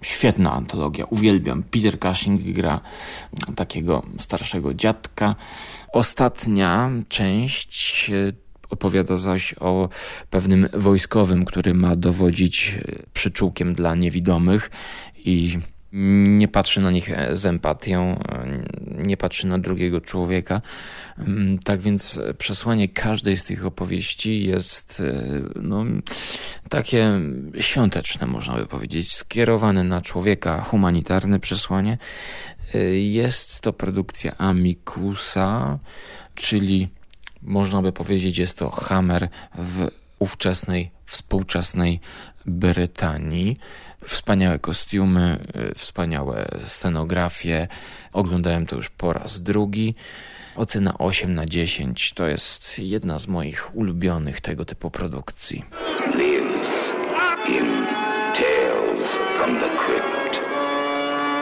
Świetna 0.04 0.54
antologia, 0.54 1.06
uwielbiam. 1.06 1.64
Peter 1.64 2.00
Cushing 2.00 2.42
gra 2.42 2.80
takiego 3.56 4.04
starszego 4.20 4.74
dziadka. 4.74 5.36
Ostatnia 5.94 6.92
część 7.10 8.10
e, 8.10 8.34
opowiada 8.70 9.18
zaś 9.18 9.56
o 9.60 9.90
pewnym 10.30 10.70
wojskowym, 10.74 11.46
który 11.46 11.74
ma 11.74 11.96
dowodzić 11.96 12.78
e, 12.78 13.04
przyczółkiem 13.14 13.74
dla 13.74 13.96
niewidomych 13.96 14.72
i 15.26 15.58
nie 15.94 16.48
patrzy 16.48 16.82
na 16.82 16.92
nich 16.92 17.10
z 17.34 17.46
empatią, 17.46 18.20
nie 18.98 19.18
patrzy 19.18 19.48
na 19.48 19.60
drugiego 19.60 20.02
człowieka. 20.02 20.62
Mm, 21.18 21.60
tak 21.60 21.82
więc 21.82 22.20
przesłanie 22.38 22.88
każdej 22.88 23.38
z 23.38 23.44
tych 23.44 23.66
opowieści 23.66 24.44
jest 24.44 25.00
e, 25.00 25.14
no, 25.62 25.86
takie 26.70 27.20
świąteczne, 27.60 28.28
można 28.28 28.56
by 28.56 28.66
powiedzieć, 28.66 29.16
skierowane 29.16 29.84
na 29.84 30.02
człowieka, 30.02 30.62
humanitarne 30.62 31.40
przesłanie. 31.40 31.98
E, 32.76 32.80
jest 32.96 33.62
to 33.62 33.74
produkcja 33.74 34.38
Amikusa, 34.38 35.80
czyli 36.36 36.88
można 37.42 37.82
by 37.82 37.92
powiedzieć, 37.92 38.38
jest 38.38 38.58
to 38.58 38.70
Hammer 38.70 39.30
w 39.58 39.88
ówczesnej, 40.20 40.92
współczesnej 41.06 42.00
Brytanii. 42.46 43.58
Wspaniałe 44.06 44.60
kostiumy, 44.60 45.40
y, 45.72 45.76
wspaniałe 45.76 46.48
scenografie. 46.66 47.68
Oglądałem 48.14 48.66
to 48.66 48.76
już 48.76 48.90
po 48.90 49.14
raz 49.14 49.42
drugi. 49.42 49.96
Ocena 50.56 50.98
8 50.98 51.36
na 51.36 51.46
10 51.46 52.14
to 52.14 52.28
jest 52.28 52.80
jedna 52.80 53.20
z 53.20 53.28
moich 53.28 53.76
ulubionych 53.76 54.42
tego 54.42 54.66
typu 54.66 54.92
produkcji. 54.92 55.66
in 57.48 57.86
Tales 58.34 59.08
from 59.38 59.60
the 59.60 59.70
Crypt. 59.78 60.34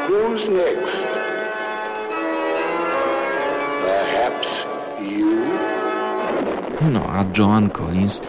Who's 0.10 0.50
next? 0.50 0.98
Perhaps 3.86 4.50
you? 5.00 5.81
No, 6.90 7.06
a 7.10 7.26
Joan 7.38 7.70
Collins 7.70 8.22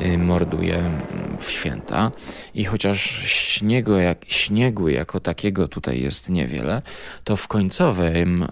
Y, 0.00 0.18
morduje 0.18 0.90
w 1.38 1.50
święta. 1.50 2.10
I 2.54 2.64
chociaż 2.64 3.00
śniegu, 3.24 3.96
jak, 3.96 4.24
śniegu 4.28 4.88
jako 4.88 5.20
takiego 5.20 5.68
tutaj 5.68 6.00
jest 6.00 6.28
niewiele, 6.28 6.82
to 7.24 7.36
w 7.36 7.48
końcowym 7.48 8.42
y, 8.42 8.46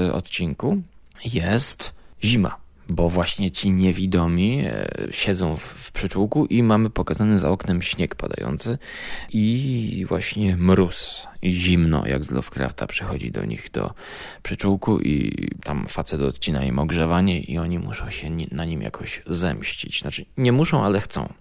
y, 0.00 0.12
odcinku 0.12 0.76
jest 1.24 1.92
zima 2.24 2.61
bo 2.88 3.08
właśnie 3.08 3.50
ci 3.50 3.72
niewidomi 3.72 4.64
e, 4.66 4.88
siedzą 5.10 5.56
w 5.56 5.92
przyczółku 5.92 6.46
i 6.46 6.62
mamy 6.62 6.90
pokazany 6.90 7.38
za 7.38 7.50
oknem 7.50 7.82
śnieg 7.82 8.14
padający 8.14 8.78
i 9.32 10.06
właśnie 10.08 10.56
mróz 10.56 11.26
i 11.42 11.52
zimno, 11.52 12.06
jak 12.06 12.24
z 12.24 12.30
Lovecrafta 12.30 12.86
przychodzi 12.86 13.30
do 13.30 13.44
nich 13.44 13.70
do 13.70 13.90
przyczółku 14.42 15.00
i 15.00 15.48
tam 15.64 15.86
facet 15.88 16.20
odcina 16.20 16.64
im 16.64 16.78
ogrzewanie 16.78 17.40
i 17.40 17.58
oni 17.58 17.78
muszą 17.78 18.10
się 18.10 18.28
na 18.50 18.64
nim 18.64 18.82
jakoś 18.82 19.22
zemścić. 19.26 20.00
Znaczy 20.00 20.24
nie 20.36 20.52
muszą, 20.52 20.84
ale 20.84 21.00
chcą. 21.00 21.32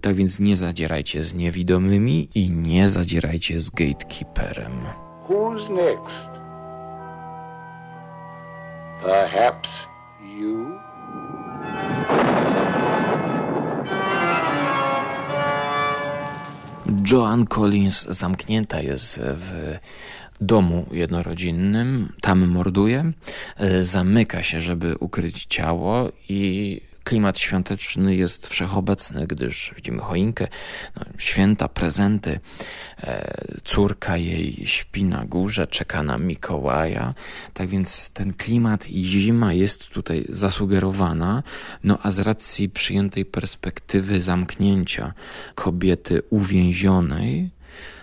Tak 0.00 0.14
więc 0.14 0.38
nie 0.38 0.56
zadzierajcie 0.56 1.22
z 1.22 1.34
niewidomymi 1.34 2.28
i 2.34 2.50
nie 2.50 2.88
zadzierajcie 2.88 3.60
z 3.60 3.70
gatekeeperem. 3.70 4.72
Who's 5.28 5.70
next? 5.70 6.32
Perhaps 9.02 9.91
you? 10.32 10.80
Joan 17.12 17.46
Collins 17.46 18.06
zamknięta 18.08 18.80
jest 18.80 19.20
w 19.22 19.76
domu 20.40 20.86
jednorodzinnym, 20.92 22.12
tam 22.20 22.46
morduje, 22.48 23.10
zamyka 23.80 24.42
się, 24.42 24.60
żeby 24.60 24.96
ukryć 24.98 25.44
ciało 25.44 26.12
i 26.28 26.80
klimat 27.04 27.38
świąteczny 27.38 28.16
jest 28.16 28.46
wszechobecny, 28.46 29.26
gdyż 29.26 29.72
widzimy 29.76 30.02
choinkę, 30.02 30.48
no, 30.96 31.02
święta, 31.18 31.68
prezenty, 31.68 32.40
e, 33.00 33.44
córka 33.64 34.16
jej 34.16 34.66
śpi 34.66 35.04
na 35.04 35.24
górze, 35.24 35.66
czeka 35.66 36.02
na 36.02 36.18
Mikołaja, 36.18 37.14
tak 37.54 37.68
więc 37.68 38.10
ten 38.10 38.34
klimat 38.34 38.90
i 38.90 39.04
zima 39.04 39.52
jest 39.52 39.88
tutaj 39.88 40.24
zasugerowana, 40.28 41.42
no 41.84 41.98
a 42.02 42.10
z 42.10 42.18
racji 42.18 42.68
przyjętej 42.68 43.24
perspektywy 43.24 44.20
zamknięcia 44.20 45.12
kobiety 45.54 46.22
uwięzionej, 46.30 47.50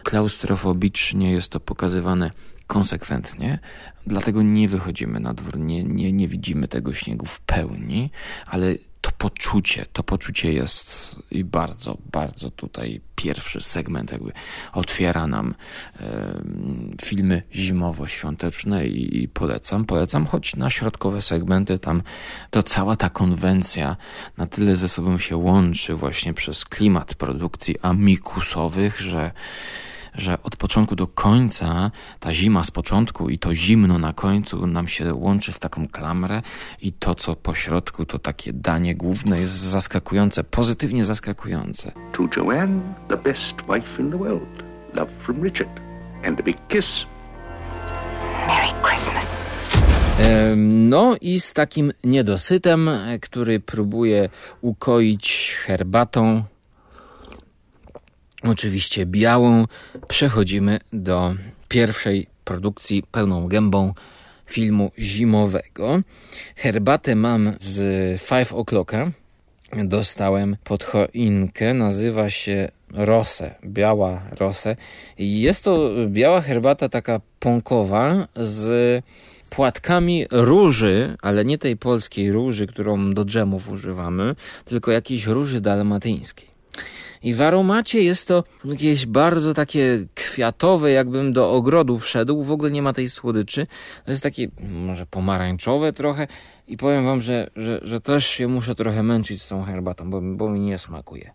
klaustrofobicznie 0.03 1.31
jest 1.31 1.49
to 1.49 1.59
pokazywane 1.59 2.29
konsekwentnie, 2.67 3.59
dlatego 4.07 4.41
nie 4.41 4.67
wychodzimy 4.67 5.19
na 5.19 5.33
dwór, 5.33 5.59
nie, 5.59 5.83
nie, 5.83 6.13
nie 6.13 6.27
widzimy 6.27 6.67
tego 6.67 6.93
śniegu 6.93 7.25
w 7.25 7.41
pełni, 7.41 8.11
ale 8.45 8.75
to 9.01 9.11
poczucie, 9.17 9.85
to 9.93 10.03
poczucie 10.03 10.53
jest 10.53 11.15
i 11.31 11.43
bardzo, 11.43 11.97
bardzo 12.11 12.51
tutaj 12.51 13.01
pierwszy 13.15 13.61
segment 13.61 14.11
jakby 14.11 14.31
otwiera 14.73 15.27
nam 15.27 15.55
e, 15.99 16.41
filmy 17.01 17.41
zimowo-świąteczne 17.55 18.87
i, 18.87 19.23
i, 19.23 19.27
polecam, 19.27 19.85
polecam, 19.85 20.25
choć 20.25 20.55
na 20.55 20.69
środkowe 20.69 21.21
segmenty 21.21 21.79
tam 21.79 22.01
to 22.49 22.63
cała 22.63 22.95
ta 22.95 23.09
konwencja 23.09 23.95
na 24.37 24.45
tyle 24.45 24.75
ze 24.75 24.87
sobą 24.87 25.17
się 25.17 25.37
łączy 25.37 25.95
właśnie 25.95 26.33
przez 26.33 26.65
klimat 26.65 27.15
produkcji 27.15 27.75
amikusowych, 27.81 28.99
że 28.99 29.31
że 30.19 30.43
od 30.43 30.55
początku 30.55 30.95
do 30.95 31.07
końca 31.07 31.91
ta 32.19 32.33
zima 32.33 32.63
z 32.63 32.71
początku 32.71 33.29
i 33.29 33.37
to 33.37 33.55
zimno 33.55 33.97
na 33.97 34.13
końcu 34.13 34.67
nam 34.67 34.87
się 34.87 35.13
łączy 35.13 35.51
w 35.51 35.59
taką 35.59 35.87
klamrę 35.87 36.41
i 36.81 36.93
to, 36.93 37.15
co 37.15 37.35
po 37.35 37.55
środku, 37.55 38.05
to 38.05 38.19
takie 38.19 38.53
danie 38.53 38.95
główne 38.95 39.39
jest 39.39 39.53
zaskakujące, 39.53 40.43
pozytywnie 40.43 41.03
zaskakujące. 41.03 41.91
To 42.13 42.27
Joanne, 42.37 42.81
the 43.09 43.17
best 43.17 43.55
wife 43.67 44.01
in 44.01 44.11
the 44.11 44.17
world. 44.17 44.63
Love 44.93 45.11
from 45.25 45.43
Richard. 45.43 45.79
And 46.23 46.39
a 46.39 46.43
big 46.43 46.57
kiss. 46.67 47.05
Merry 48.47 48.73
Christmas. 48.83 49.43
No 50.57 51.15
i 51.21 51.39
z 51.39 51.53
takim 51.53 51.91
niedosytem, 52.03 52.89
który 53.21 53.59
próbuje 53.59 54.29
ukoić 54.61 55.55
herbatą, 55.65 56.43
oczywiście 58.43 59.05
białą, 59.05 59.65
przechodzimy 60.07 60.79
do 60.93 61.33
pierwszej 61.67 62.27
produkcji 62.45 63.03
pełną 63.11 63.47
gębą 63.47 63.93
filmu 64.45 64.91
zimowego. 64.99 66.01
Herbatę 66.55 67.15
mam 67.15 67.53
z 67.59 68.21
Five 68.21 68.51
O'Clocka. 68.51 69.11
Dostałem 69.83 70.57
pod 70.63 70.83
choinkę, 70.83 71.73
nazywa 71.73 72.29
się 72.29 72.69
Rosę, 72.93 73.55
biała 73.65 74.21
Rosę. 74.31 74.75
Jest 75.19 75.63
to 75.63 75.89
biała 76.07 76.41
herbata 76.41 76.89
taka 76.89 77.21
pąkowa 77.39 78.27
z 78.35 79.03
płatkami 79.49 80.25
róży, 80.31 81.17
ale 81.21 81.45
nie 81.45 81.57
tej 81.57 81.77
polskiej 81.77 82.31
róży, 82.31 82.67
którą 82.67 83.13
do 83.13 83.25
dżemów 83.25 83.69
używamy, 83.69 84.35
tylko 84.65 84.91
jakiejś 84.91 85.25
róży 85.25 85.61
dalmatyńskiej. 85.61 86.48
I 87.23 87.33
w 87.33 87.41
aromacie 87.41 88.03
jest 88.03 88.27
to 88.27 88.43
jakieś 88.65 89.05
bardzo 89.05 89.53
takie 89.53 90.05
kwiatowe, 90.15 90.91
jakbym 90.91 91.33
do 91.33 91.51
ogrodu 91.51 91.99
wszedł. 91.99 92.43
W 92.43 92.51
ogóle 92.51 92.71
nie 92.71 92.81
ma 92.81 92.93
tej 92.93 93.09
słodyczy. 93.09 93.67
To 94.05 94.11
jest 94.11 94.23
takie 94.23 94.47
może 94.69 95.05
pomarańczowe 95.05 95.93
trochę. 95.93 96.27
I 96.67 96.77
powiem 96.77 97.05
wam, 97.05 97.21
że, 97.21 97.49
że, 97.55 97.79
że 97.83 98.01
też 98.01 98.27
się 98.27 98.47
muszę 98.47 98.75
trochę 98.75 99.03
męczyć 99.03 99.41
z 99.41 99.47
tą 99.47 99.63
herbatą, 99.63 100.09
bo, 100.09 100.21
bo 100.21 100.49
mi 100.49 100.59
nie 100.59 100.77
smakuje. 100.77 101.31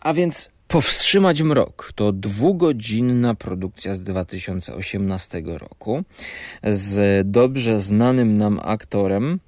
A 0.00 0.12
więc 0.14 0.55
Powstrzymać 0.68 1.42
mrok 1.42 1.92
to 1.94 2.12
dwugodzinna 2.12 3.34
produkcja 3.34 3.94
z 3.94 4.02
2018 4.02 5.42
roku 5.46 6.04
z 6.62 7.26
dobrze 7.30 7.80
znanym 7.80 8.36
nam 8.36 8.60
aktorem, 8.62 9.40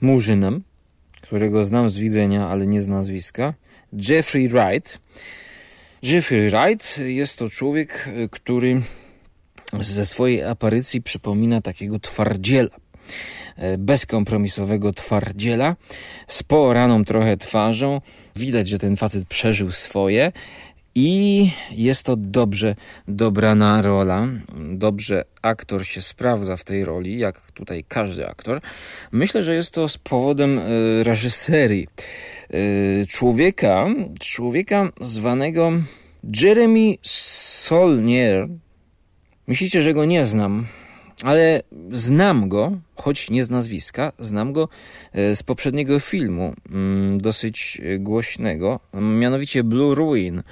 Murzynem, 0.00 0.62
którego 1.20 1.64
znam 1.64 1.90
z 1.90 1.98
widzenia, 1.98 2.48
ale 2.48 2.66
nie 2.66 2.82
z 2.82 2.88
nazwiska, 2.88 3.54
Jeffrey 3.92 4.48
Wright. 4.48 4.98
Jeffrey 6.02 6.50
Wright 6.50 6.98
jest 6.98 7.38
to 7.38 7.50
człowiek, 7.50 8.08
który 8.30 8.82
ze 9.80 10.06
swojej 10.06 10.42
aparycji 10.42 11.02
przypomina 11.02 11.60
takiego 11.60 11.98
twardziela, 11.98 12.70
bezkompromisowego 13.78 14.92
twardziela, 14.92 15.76
z 16.26 16.42
poraną 16.42 17.04
trochę 17.04 17.36
twarzą. 17.36 18.00
Widać, 18.36 18.68
że 18.68 18.78
ten 18.78 18.96
facet 18.96 19.28
przeżył 19.28 19.72
swoje 19.72 20.32
i 20.94 21.50
jest 21.70 22.02
to 22.06 22.16
dobrze 22.16 22.74
dobrana 23.08 23.82
rola. 23.82 24.28
Dobrze 24.72 25.24
aktor 25.42 25.86
się 25.86 26.02
sprawdza 26.02 26.56
w 26.56 26.64
tej 26.64 26.84
roli, 26.84 27.18
jak 27.18 27.40
tutaj 27.40 27.84
każdy 27.88 28.28
aktor. 28.28 28.60
Myślę, 29.12 29.44
że 29.44 29.54
jest 29.54 29.74
to 29.74 29.88
z 29.88 29.98
powodem 29.98 30.58
y, 30.58 31.04
reżyserii. 31.04 31.88
Y, 32.54 33.06
człowieka, 33.08 33.86
człowieka 34.20 34.88
zwanego 35.00 35.72
Jeremy 36.40 36.94
Solnier. 37.02 38.48
Myślicie, 39.46 39.82
że 39.82 39.94
go 39.94 40.04
nie 40.04 40.24
znam? 40.24 40.66
Ale 41.22 41.62
znam 41.92 42.48
go, 42.48 42.72
choć 42.94 43.30
nie 43.30 43.44
z 43.44 43.50
nazwiska, 43.50 44.12
znam 44.18 44.52
go 44.52 44.68
e, 45.12 45.36
z 45.36 45.42
poprzedniego 45.42 46.00
filmu, 46.00 46.54
mm, 46.70 47.20
dosyć 47.20 47.80
głośnego, 47.98 48.80
mianowicie 48.94 49.64
Blue 49.64 49.94
Ruin, 49.94 50.42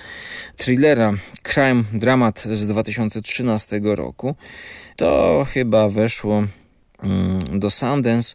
thrillera, 0.56 1.12
crime, 1.42 1.84
dramat 1.92 2.40
z 2.54 2.66
2013 2.66 3.80
roku. 3.84 4.34
To 4.96 5.46
chyba 5.50 5.88
weszło 5.88 6.44
mm, 7.02 7.60
do 7.60 7.70
Sundance. 7.70 8.34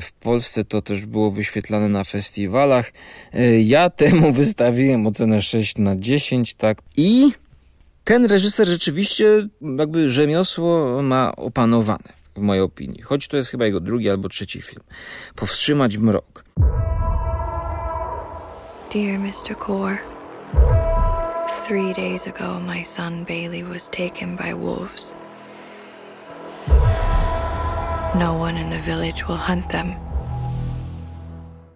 W 0.00 0.12
Polsce 0.12 0.64
to 0.64 0.82
też 0.82 1.06
było 1.06 1.30
wyświetlane 1.30 1.88
na 1.88 2.04
festiwalach. 2.04 2.92
E, 3.32 3.60
ja 3.60 3.90
temu 3.90 4.32
wystawiłem 4.32 5.06
ocenę 5.06 5.42
6 5.42 5.78
na 5.78 5.96
10, 5.96 6.54
tak. 6.54 6.82
I 6.96 7.32
ten 8.04 8.24
reżyser 8.24 8.66
rzeczywiście 8.66 9.48
jakby 9.78 10.10
rzemiosło 10.10 11.02
ma 11.02 11.36
opanowane, 11.36 12.08
w 12.36 12.40
mojej 12.40 12.62
opinii. 12.62 13.02
Choć 13.02 13.28
to 13.28 13.36
jest 13.36 13.50
chyba 13.50 13.64
jego 13.64 13.80
drugi 13.80 14.10
albo 14.10 14.28
trzeci 14.28 14.62
film. 14.62 14.82
Powstrzymać 15.34 15.98
mrok. 15.98 16.44
Dear 18.92 19.18
Mr. 19.18 19.56
Core, 19.66 19.98
three 21.66 21.94
days 21.94 22.28
ago 22.28 22.60
my 22.60 22.84
son 22.84 23.24
Bailey 23.24 23.64
was 23.64 23.88
taken 23.88 24.36
by 24.36 24.54
wolves. 24.54 25.14
No 28.18 28.40
one 28.40 28.60
in 28.60 28.70
the 28.70 28.78
village 28.78 29.24
will 29.28 29.38
hunt 29.38 29.68
them. 29.68 29.92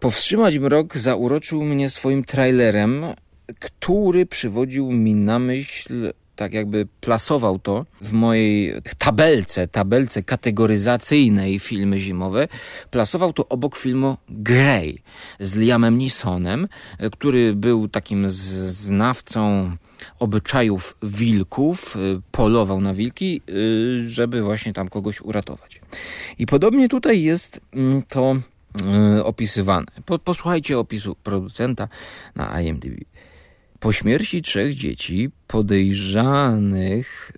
Powstrzymać 0.00 0.58
mrok 0.58 0.96
zauroczył 0.96 1.64
mnie 1.64 1.90
swoim 1.90 2.24
trailerem, 2.24 3.04
który 3.60 4.26
przywodził 4.26 4.92
mi 4.92 5.14
na 5.14 5.38
myśl, 5.38 6.12
tak 6.36 6.54
jakby 6.54 6.86
plasował 7.00 7.58
to 7.58 7.86
w 8.00 8.12
mojej 8.12 8.72
tabelce, 8.98 9.68
tabelce 9.68 10.22
kategoryzacyjnej 10.22 11.58
filmy 11.58 12.00
zimowe, 12.00 12.48
plasował 12.90 13.32
to 13.32 13.48
obok 13.48 13.76
filmu 13.76 14.16
Grey 14.28 15.02
z 15.40 15.56
Liamem 15.56 15.98
Neesonem, 15.98 16.68
który 17.12 17.54
był 17.54 17.88
takim 17.88 18.28
znawcą 18.28 19.70
obyczajów 20.18 20.96
wilków, 21.02 21.96
polował 22.32 22.80
na 22.80 22.94
wilki, 22.94 23.40
żeby 24.06 24.42
właśnie 24.42 24.72
tam 24.72 24.88
kogoś 24.88 25.20
uratować. 25.20 25.80
I 26.38 26.46
podobnie 26.46 26.88
tutaj 26.88 27.22
jest 27.22 27.60
mm, 27.72 28.02
to 28.02 28.36
y, 29.16 29.24
opisywane. 29.24 29.86
Posłuchajcie 30.24 30.78
opisu 30.78 31.16
producenta 31.22 31.88
na 32.34 32.60
IMDb. 32.60 33.15
Po 33.80 33.92
śmierci 33.92 34.42
trzech 34.42 34.74
dzieci 34.74 35.30
podejrzanych, 35.46 37.32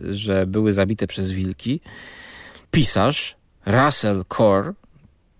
y, 0.00 0.14
że 0.14 0.46
były 0.46 0.72
zabite 0.72 1.06
przez 1.06 1.30
wilki, 1.30 1.80
pisarz 2.70 3.36
Russell 3.66 4.24
Core, 4.36 4.72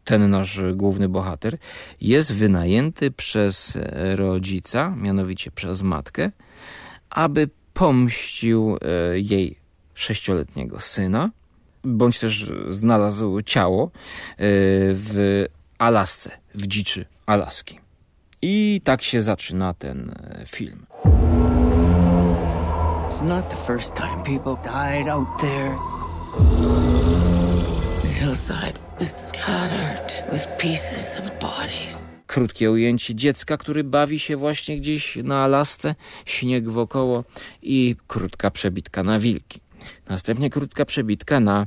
ten 0.05 0.31
nasz 0.31 0.61
główny 0.75 1.09
bohater, 1.09 1.59
jest 2.01 2.35
wynajęty 2.35 3.11
przez 3.11 3.79
rodzica, 4.14 4.94
mianowicie 4.97 5.51
przez 5.51 5.83
matkę, 5.83 6.31
aby 7.11 7.49
pomścił 7.75 8.77
y, 8.77 9.20
jej 9.20 9.59
sześcioletniego 9.94 10.81
syna, 10.81 11.31
bądź 11.85 12.18
też 12.20 12.51
znalazł 12.68 13.42
ciało 13.42 13.87
y, 13.87 13.90
w 14.94 15.44
Alasce, 15.79 16.31
w 16.55 16.66
dziczy 16.66 17.07
Alaski. 17.27 17.84
I 18.47 18.81
tak 18.85 19.03
się 19.03 19.23
zaczyna 19.23 19.75
ten 19.75 20.11
e, 20.11 20.47
film. 20.47 20.87
It's 23.09 23.23
not 23.23 23.51
the 23.51 23.57
first 23.57 23.95
time 23.95 24.23
people 24.25 24.57
died 24.73 25.09
out 25.09 25.29
there. 25.41 25.77
The 28.03 28.09
hillside 28.09 28.79
is 29.01 29.15
scattered 29.15 30.33
with 30.33 30.57
pieces 30.59 31.17
of 31.17 31.39
bodies. 31.41 32.25
Krótkie 32.27 32.71
ujęcie 32.71 33.15
dziecka, 33.15 33.57
który 33.57 33.85
bawi 33.85 34.19
się 34.19 34.37
właśnie 34.37 34.79
gdzieś 34.81 35.17
na 35.17 35.45
Alasce, 35.45 35.95
śnieg 36.27 36.69
wokoło 36.69 37.25
i 37.63 37.97
krótka 38.07 38.51
przebitka 38.51 39.03
na 39.03 39.19
wilki. 39.19 39.61
Następnie 40.09 40.51
krótka 40.51 40.85
przebitka 40.85 41.41
na 41.41 41.67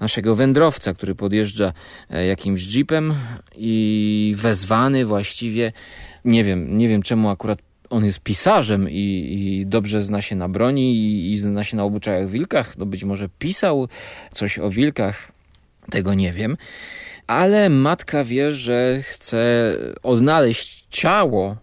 naszego 0.00 0.34
wędrowca, 0.34 0.94
który 0.94 1.14
podjeżdża 1.14 1.72
e, 2.10 2.26
jakimś 2.26 2.74
jeepem 2.74 3.14
i 3.56 4.34
wezwany 4.38 5.04
właściwie 5.06 5.72
nie 6.24 6.44
wiem, 6.44 6.78
nie 6.78 6.88
wiem 6.88 7.02
czemu 7.02 7.28
akurat 7.28 7.58
on 7.90 8.04
jest 8.04 8.20
pisarzem 8.20 8.90
i, 8.90 9.26
i 9.32 9.66
dobrze 9.66 10.02
zna 10.02 10.22
się 10.22 10.36
na 10.36 10.48
broni 10.48 10.94
i, 10.94 11.32
i 11.32 11.38
zna 11.38 11.64
się 11.64 11.76
na 11.76 11.84
obyczajach 11.84 12.28
wilkach. 12.28 12.78
No 12.78 12.86
być 12.86 13.04
może 13.04 13.28
pisał 13.38 13.88
coś 14.32 14.58
o 14.58 14.70
wilkach, 14.70 15.32
tego 15.90 16.14
nie 16.14 16.32
wiem. 16.32 16.56
Ale 17.26 17.68
matka 17.68 18.24
wie, 18.24 18.52
że 18.52 19.02
chce 19.02 19.72
odnaleźć 20.02 20.86
ciało 20.90 21.56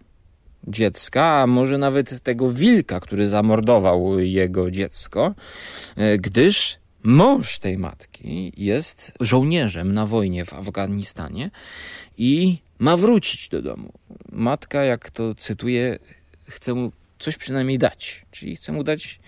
dziecka, 0.66 1.24
a 1.24 1.46
może 1.46 1.78
nawet 1.78 2.22
tego 2.22 2.50
wilka, 2.50 3.00
który 3.00 3.28
zamordował 3.28 4.18
jego 4.18 4.70
dziecko, 4.70 5.34
e, 5.96 6.18
gdyż 6.18 6.81
mąż 7.02 7.58
tej 7.58 7.78
matki 7.78 8.52
jest 8.56 9.12
żołnierzem 9.20 9.92
na 9.94 10.06
wojnie 10.06 10.44
w 10.44 10.54
Afganistanie 10.54 11.50
i 12.18 12.58
ma 12.78 12.96
wrócić 12.96 13.48
do 13.48 13.62
domu. 13.62 13.92
Matka, 14.32 14.84
jak 14.84 15.10
to 15.10 15.34
cytuję, 15.34 15.98
chce 16.48 16.74
mu 16.74 16.92
coś 17.18 17.36
przynajmniej 17.36 17.78
dać. 17.78 18.26
Czyli 18.30 18.56
chce 18.56 18.72
mu 18.72 18.84
dać 18.84 19.20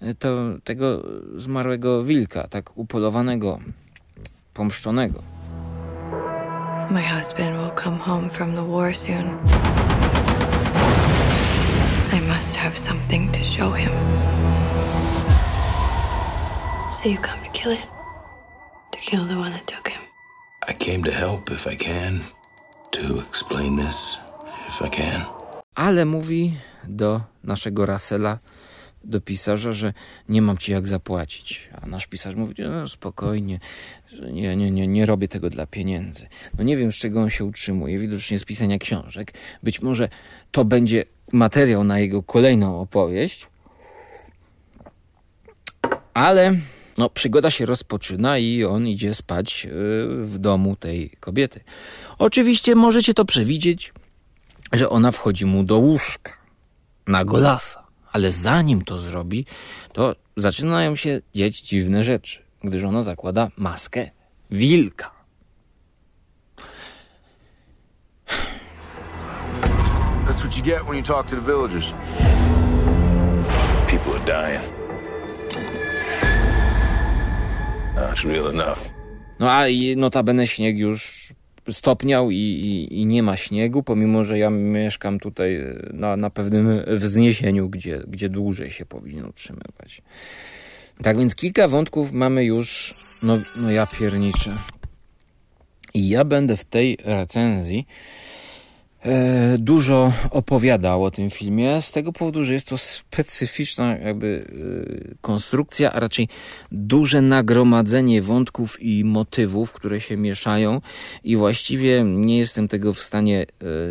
e, 0.00 0.14
to, 0.14 0.44
tego 0.64 1.04
zmarłego 1.36 2.04
wilka, 2.04 2.48
tak 2.48 2.78
upolowanego, 2.78 3.58
pomszczonego. 4.54 5.22
My 6.90 7.02
husband 7.02 7.56
will 7.56 7.84
come 7.84 7.98
home 7.98 8.30
from 8.30 8.54
the 8.54 8.72
war 8.72 8.94
soon. 8.94 9.38
I 12.12 12.20
must 12.20 12.56
have 12.56 12.78
something 12.78 13.32
to 13.32 13.44
show 13.44 13.74
him. 13.74 13.90
So 17.02 17.08
you 17.08 17.18
come 17.18 17.38
to 17.44 17.50
kill 17.52 17.72
it? 17.72 17.86
To 18.90 18.98
kill 18.98 19.24
the 19.24 19.38
one 19.38 19.52
that 19.52 19.66
took 19.66 19.88
him? 19.88 20.00
I 20.68 20.72
came 20.72 21.04
to 21.04 21.12
help 21.12 21.50
if 21.50 21.72
I 21.72 21.76
can, 21.76 22.20
to 22.90 23.20
explain 23.20 23.76
this 23.76 24.18
if 24.68 24.86
I 24.86 24.90
can. 24.90 25.24
Ale 25.74 26.04
mówi 26.04 26.54
do 26.88 27.20
naszego 27.44 27.86
Rasela, 27.86 28.38
do 29.04 29.20
pisarza, 29.20 29.72
że 29.72 29.92
nie 30.28 30.42
mam 30.42 30.58
ci 30.58 30.72
jak 30.72 30.88
zapłacić. 30.88 31.68
A 31.82 31.86
nasz 31.86 32.06
pisarz 32.06 32.34
mówi, 32.34 32.54
no 32.62 32.88
spokojnie, 32.88 33.60
że 34.12 34.32
nie, 34.32 34.56
nie, 34.56 34.70
nie, 34.70 34.88
nie 34.88 35.06
robię 35.06 35.28
tego 35.28 35.50
dla 35.50 35.66
pieniędzy. 35.66 36.26
No 36.58 36.64
nie 36.64 36.76
wiem, 36.76 36.92
z 36.92 36.96
czego 36.96 37.20
on 37.20 37.30
się 37.30 37.44
utrzymuje, 37.44 37.98
widocznie 37.98 38.38
z 38.38 38.44
pisania 38.44 38.78
książek. 38.78 39.32
Być 39.62 39.82
może 39.82 40.08
to 40.50 40.64
będzie 40.64 41.04
materiał 41.32 41.84
na 41.84 41.98
jego 41.98 42.22
kolejną 42.22 42.80
opowieść. 42.80 43.46
Ale 46.14 46.56
no, 46.98 47.10
przygoda 47.10 47.50
się 47.50 47.66
rozpoczyna 47.66 48.38
i 48.38 48.64
on 48.64 48.86
idzie 48.86 49.14
spać 49.14 49.64
yy, 49.64 49.70
w 50.24 50.38
domu 50.38 50.76
tej 50.76 51.10
kobiety. 51.20 51.60
Oczywiście 52.18 52.74
możecie 52.74 53.14
to 53.14 53.24
przewidzieć, 53.24 53.92
że 54.72 54.88
ona 54.88 55.12
wchodzi 55.12 55.46
mu 55.46 55.64
do 55.64 55.78
łóżka 55.78 56.32
na 57.06 57.24
golasa. 57.24 57.84
Ale 58.12 58.32
zanim 58.32 58.82
to 58.84 58.98
zrobi, 58.98 59.46
to 59.92 60.16
zaczynają 60.36 60.96
się 60.96 61.20
dziać 61.34 61.60
dziwne 61.60 62.04
rzeczy, 62.04 62.42
gdyż 62.64 62.84
ona 62.84 63.02
zakłada 63.02 63.50
maskę 63.56 64.10
wilka. 64.50 65.10
That's 70.26 70.40
what 70.40 70.56
you 70.56 70.64
get 70.64 70.82
when 70.84 70.96
you 70.96 71.02
talk 71.02 71.26
to 71.26 71.36
the 71.36 71.42
villagers. 71.42 71.94
People 73.88 74.12
are 74.14 74.24
dying. 74.26 74.87
That's 78.18 78.28
real 78.28 78.48
enough. 78.48 78.78
No 79.38 79.52
a 79.52 79.68
i 79.68 79.96
notabene 79.96 80.46
śnieg 80.46 80.78
już 80.78 81.28
stopniał 81.70 82.30
i, 82.30 82.36
i, 82.36 83.00
i, 83.00 83.06
nie 83.06 83.22
ma 83.22 83.36
śniegu, 83.36 83.82
pomimo 83.82 84.24
że 84.24 84.38
ja 84.38 84.50
mieszkam 84.50 85.20
tutaj 85.20 85.56
e, 85.56 85.90
na, 85.92 86.16
na 86.16 86.30
pewnym 86.30 86.82
wzniesieniu, 86.86 87.68
gdzie, 87.68 88.02
gdzie 88.08 88.28
dłużej 88.28 88.70
się 88.70 88.86
powinno 88.86 89.28
utrzymywać. 89.28 90.02
Tak 91.02 91.18
więc 91.18 91.34
kilka 91.34 91.68
wątków 91.68 92.12
mamy 92.12 92.44
już, 92.44 92.94
no, 93.22 93.38
no 93.56 93.70
ja 93.70 93.86
pierniczę. 93.86 94.56
I 95.94 96.08
ja 96.08 96.24
będę 96.24 96.56
w 96.56 96.64
tej 96.64 96.98
recenzji 97.04 97.86
dużo 99.58 100.12
opowiadał 100.30 101.04
o 101.04 101.10
tym 101.10 101.30
filmie, 101.30 101.82
z 101.82 101.92
tego 101.92 102.12
powodu, 102.12 102.44
że 102.44 102.52
jest 102.52 102.68
to 102.68 102.78
specyficzna 102.78 103.96
jakby 103.96 104.44
e, 105.10 105.14
konstrukcja, 105.20 105.92
a 105.92 106.00
raczej 106.00 106.28
duże 106.72 107.22
nagromadzenie 107.22 108.22
wątków 108.22 108.82
i 108.82 109.04
motywów, 109.04 109.72
które 109.72 110.00
się 110.00 110.16
mieszają. 110.16 110.80
I 111.24 111.36
właściwie 111.36 112.04
nie 112.04 112.38
jestem 112.38 112.68
tego 112.68 112.94
w 112.94 113.02
stanie 113.02 113.42
e, 113.42 113.46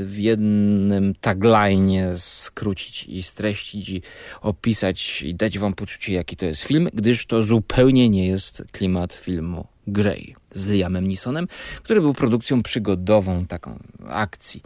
w 0.06 0.16
jednym 0.18 1.16
tagline 1.22 2.18
skrócić 2.18 3.04
i 3.04 3.24
streścić 3.24 3.90
i 3.90 4.02
opisać 4.42 5.22
i 5.22 5.36
dać 5.36 5.60
wam 5.60 5.74
poczucie, 5.74 6.14
jaki 6.14 6.38
to 6.38 6.46
jest 6.46 6.62
film, 6.62 6.90
gdyż 6.94 7.26
to 7.26 7.44
zupełnie 7.44 8.10
nie 8.10 8.28
jest 8.28 8.64
klimat 8.72 9.14
filmu 9.14 9.68
Grey 9.88 10.36
z 10.58 10.68
Liamem 10.68 11.08
Nisonem, 11.08 11.48
który 11.84 12.02
był 12.02 12.14
produkcją 12.14 12.64
przygodową, 12.64 13.46
taką 13.46 13.80
akcji. 14.08 14.62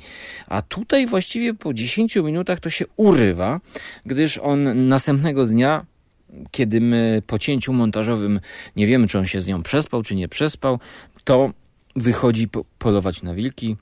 A 0.48 0.62
tutaj 0.62 1.08
właściwie 1.08 1.54
po 1.54 1.74
10 1.74 2.16
minutach 2.16 2.60
to 2.60 2.70
się 2.70 2.86
urywa, 2.96 3.60
gdyż 4.06 4.38
on 4.38 4.88
następnego 4.88 5.46
dnia 5.46 5.86
kiedy 6.52 6.82
my 6.82 7.22
po 7.28 7.40
cięciu 7.40 7.74
montażowym 7.74 8.40
nie 8.76 8.88
wiemy, 8.88 9.08
czy 9.08 9.20
on 9.20 9.26
się 9.26 9.42
z 9.42 9.48
nią 9.48 9.64
przespał, 9.64 10.04
czy 10.04 10.16
nie 10.16 10.28
przespał, 10.28 10.80
to 11.24 11.54
wychodzi 11.96 12.48
po 12.48 12.66
polować 12.80 13.22
na 13.24 13.34
wilki. 13.34 13.78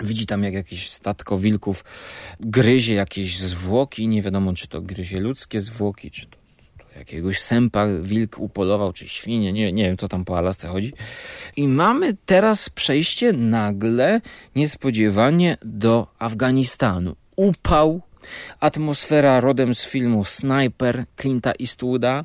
Widzi 0.00 0.26
tam, 0.26 0.44
jak 0.44 0.54
jakieś 0.54 0.90
statko 0.90 1.38
wilków 1.38 1.84
gryzie 2.40 2.94
jakieś 2.94 3.38
zwłoki. 3.38 4.08
Nie 4.08 4.22
wiadomo, 4.22 4.54
czy 4.54 4.68
to 4.68 4.80
gryzie 4.80 5.20
ludzkie 5.20 5.60
zwłoki, 5.60 6.10
czy 6.10 6.26
to 6.26 6.41
jakiegoś 6.96 7.40
sępa 7.40 7.86
wilk 8.02 8.38
upolował, 8.38 8.92
czy 8.92 9.08
świnie, 9.08 9.52
nie, 9.52 9.72
nie 9.72 9.84
wiem 9.84 9.96
co 9.96 10.08
tam 10.08 10.24
po 10.24 10.38
Alasce 10.38 10.68
chodzi. 10.68 10.92
I 11.56 11.68
mamy 11.68 12.16
teraz 12.26 12.70
przejście 12.70 13.32
nagle, 13.32 14.20
niespodziewanie 14.56 15.56
do 15.62 16.06
Afganistanu. 16.18 17.16
Upał, 17.36 18.00
atmosfera 18.60 19.40
rodem 19.40 19.74
z 19.74 19.84
filmu 19.84 20.24
Sniper 20.24 21.04
Clint'a 21.16 21.52
Eastwooda 21.60 22.24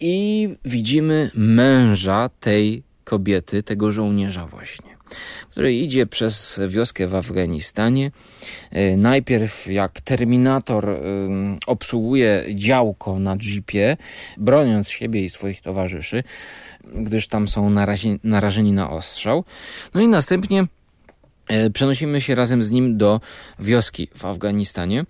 i 0.00 0.48
widzimy 0.64 1.30
męża 1.34 2.30
tej 2.40 2.82
kobiety, 3.04 3.62
tego 3.62 3.92
żołnierza 3.92 4.46
właśnie 4.46 4.93
który 5.50 5.74
idzie 5.74 6.06
przez 6.06 6.60
wioskę 6.68 7.06
w 7.06 7.14
Afganistanie. 7.14 8.10
E, 8.70 8.96
najpierw 8.96 9.66
jak 9.66 10.00
terminator 10.00 10.88
obsługuje 11.66 12.44
działko 12.54 13.18
na 13.18 13.36
jeepie, 13.42 13.96
broniąc 14.36 14.88
siebie 14.88 15.24
i 15.24 15.30
swoich 15.30 15.60
towarzyszy, 15.60 16.22
gdyż 16.94 17.28
tam 17.28 17.48
są 17.48 17.70
narazi, 17.70 18.18
narażeni 18.24 18.72
na 18.72 18.90
ostrzał. 18.90 19.44
No 19.94 20.00
i 20.00 20.08
następnie 20.08 20.66
przenosimy 21.72 22.20
się 22.20 22.34
razem 22.34 22.62
z 22.62 22.70
nim 22.70 22.96
do 22.96 23.20
wioski 23.58 24.08
w 24.16 24.24
Afganistanie 24.24 25.04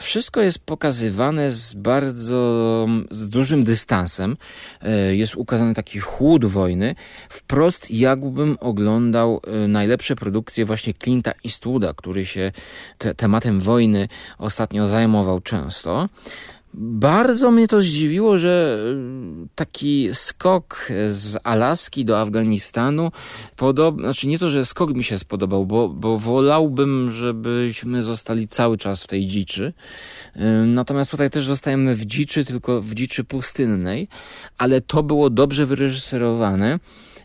wszystko 0.00 0.40
jest 0.40 0.58
pokazywane 0.58 1.50
z 1.50 1.74
bardzo, 1.74 2.86
z 3.10 3.28
dużym 3.28 3.64
dystansem. 3.64 4.36
E, 4.82 5.14
jest 5.14 5.36
ukazany 5.36 5.74
taki 5.74 6.00
chłód 6.00 6.44
wojny. 6.44 6.94
Wprost 7.28 7.90
jakbym 7.90 8.56
oglądał 8.60 9.40
e, 9.46 9.68
najlepsze 9.68 10.16
produkcje 10.16 10.64
właśnie 10.64 10.92
Clint'a 10.92 11.32
Eastwooda, 11.44 11.94
który 11.94 12.26
się 12.26 12.52
te, 12.98 13.14
tematem 13.14 13.60
wojny 13.60 14.08
ostatnio 14.38 14.88
zajmował 14.88 15.40
często. 15.40 16.08
Bardzo 16.76 17.50
mnie 17.50 17.68
to 17.68 17.82
zdziwiło, 17.82 18.38
że 18.38 18.78
y, 19.44 19.48
taki 19.54 20.08
skok 20.12 20.88
z 21.08 21.36
Alaski 21.44 22.04
do 22.04 22.20
Afganistanu, 22.20 23.12
podob... 23.56 24.00
znaczy 24.00 24.28
nie 24.28 24.38
to, 24.38 24.50
że 24.50 24.64
skok 24.64 24.94
mi 24.94 25.04
się 25.04 25.18
spodobał, 25.18 25.66
bo, 25.66 25.88
bo 25.88 26.18
wolałbym, 26.18 27.12
żebyśmy 27.12 28.02
zostali 28.02 28.48
cały 28.48 28.76
czas 28.78 29.02
w 29.02 29.06
tej 29.06 29.26
dziczy. 29.26 29.72
Y, 30.36 30.40
natomiast 30.66 31.10
tutaj 31.10 31.30
też 31.30 31.46
zostajemy 31.46 31.96
w 31.96 32.06
dziczy, 32.06 32.44
tylko 32.44 32.82
w 32.82 32.94
dziczy 32.94 33.24
pustynnej, 33.24 34.08
ale 34.58 34.80
to 34.80 35.02
było 35.02 35.30
dobrze 35.30 35.66
wyreżyserowane 35.66 36.78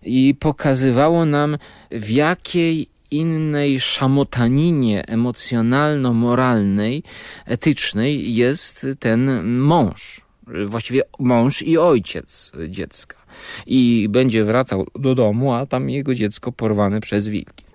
i 0.04 0.36
pokazywało 0.40 1.26
nam 1.26 1.58
w 1.92 2.10
jakiej 2.10 2.88
innej 3.12 3.80
szamotaninie 3.80 5.04
emocjonalno-moralnej, 5.08 7.04
etycznej 7.46 8.36
jest 8.36 8.88
ten 9.00 9.44
mąż. 9.58 10.22
Właściwie 10.66 11.02
mąż 11.20 11.62
i 11.62 11.78
ojciec 11.78 12.52
dziecka. 12.68 13.18
I 13.66 14.08
będzie 14.10 14.46
wracał 14.46 14.88
do 14.96 15.16
domu, 15.16 15.54
a 15.54 15.66
tam 15.66 15.90
jego 15.90 16.16
dziecko 16.16 16.52
porwane 16.52 17.02
przez 17.02 17.28
wilki. 17.28 17.66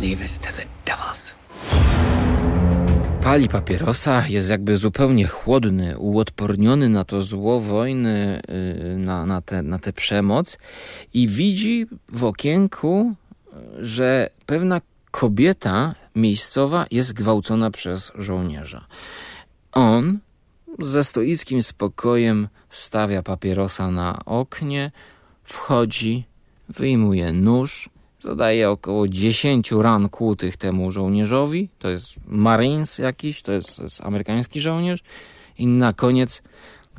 Leave 0.00 0.20
us 0.20 0.38
to 0.38 0.50
the 0.52 0.64
devils 0.84 1.31
pali 3.22 3.48
papierosa, 3.48 4.28
jest 4.28 4.50
jakby 4.50 4.76
zupełnie 4.76 5.26
chłodny, 5.26 5.98
uodporniony 5.98 6.88
na 6.88 7.04
to 7.04 7.22
zło 7.22 7.60
wojny, 7.60 8.42
y, 8.94 8.96
na, 8.98 9.26
na, 9.26 9.40
te, 9.40 9.62
na 9.62 9.78
tę 9.78 9.92
przemoc 9.92 10.58
i 11.14 11.28
widzi 11.28 11.86
w 12.08 12.24
okienku, 12.24 13.14
że 13.78 14.30
pewna 14.46 14.80
kobieta 15.10 15.94
miejscowa 16.16 16.86
jest 16.90 17.12
gwałcona 17.12 17.70
przez 17.70 18.12
żołnierza. 18.14 18.86
On 19.72 20.18
ze 20.78 21.04
stoickim 21.04 21.62
spokojem 21.62 22.48
stawia 22.70 23.22
papierosa 23.22 23.90
na 23.90 24.24
oknie, 24.24 24.90
wchodzi, 25.44 26.24
wyjmuje 26.68 27.32
nóż, 27.32 27.90
Zadaje 28.22 28.70
około 28.70 29.08
10 29.08 29.72
ran 29.72 30.08
kłutych 30.08 30.56
temu 30.56 30.90
żołnierzowi. 30.90 31.68
To 31.78 31.88
jest 31.88 32.14
Marines 32.26 32.98
jakiś, 32.98 33.42
to 33.42 33.52
jest, 33.52 33.78
jest 33.78 34.00
amerykański 34.00 34.60
żołnierz. 34.60 35.02
I 35.58 35.66
na 35.66 35.92
koniec 35.92 36.42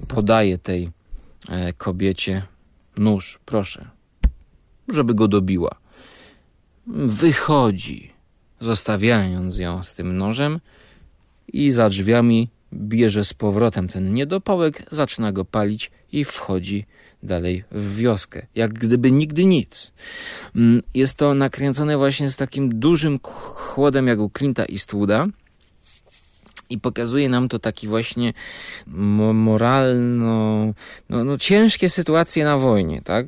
podaje 0.08 0.58
tej 0.58 0.90
e, 1.50 1.74
kobiecie 1.74 2.44
nóż, 2.98 3.40
proszę, 3.46 3.90
żeby 4.88 5.14
go 5.14 5.28
dobiła. 5.28 5.76
Wychodzi, 7.08 8.12
zostawiając 8.60 9.58
ją 9.58 9.84
z 9.84 9.94
tym 9.94 10.18
nożem 10.18 10.60
i 11.48 11.72
za 11.72 11.90
drzwiami 11.90 12.50
bierze 12.74 13.26
z 13.26 13.34
powrotem 13.34 13.88
ten 13.88 14.14
niedopałek, 14.14 14.84
zaczyna 14.92 15.32
go 15.32 15.46
palić 15.46 15.92
i 16.12 16.26
wchodzi 16.26 16.86
dalej 17.24 17.64
w 17.72 17.96
wioskę. 17.96 18.48
Jak 18.56 18.74
gdyby 18.74 19.12
nigdy 19.12 19.46
nic. 19.46 19.92
Mm, 20.56 20.84
jest 20.94 21.16
to 21.16 21.34
nakręcone 21.34 21.98
właśnie 21.98 22.30
z 22.30 22.36
takim 22.36 22.80
dużym 22.80 23.20
chłodem 23.24 24.08
jak 24.08 24.20
u 24.20 24.28
Clint'a 24.28 24.72
Eastwooda. 24.72 25.28
I 26.70 26.80
pokazuje 26.80 27.30
nam 27.30 27.50
to 27.50 27.60
taki 27.60 27.88
właśnie 27.88 28.34
moralno, 29.34 30.74
no, 31.10 31.24
no 31.24 31.38
ciężkie 31.38 31.90
sytuacje 31.90 32.44
na 32.44 32.58
wojnie, 32.58 33.02
tak? 33.02 33.28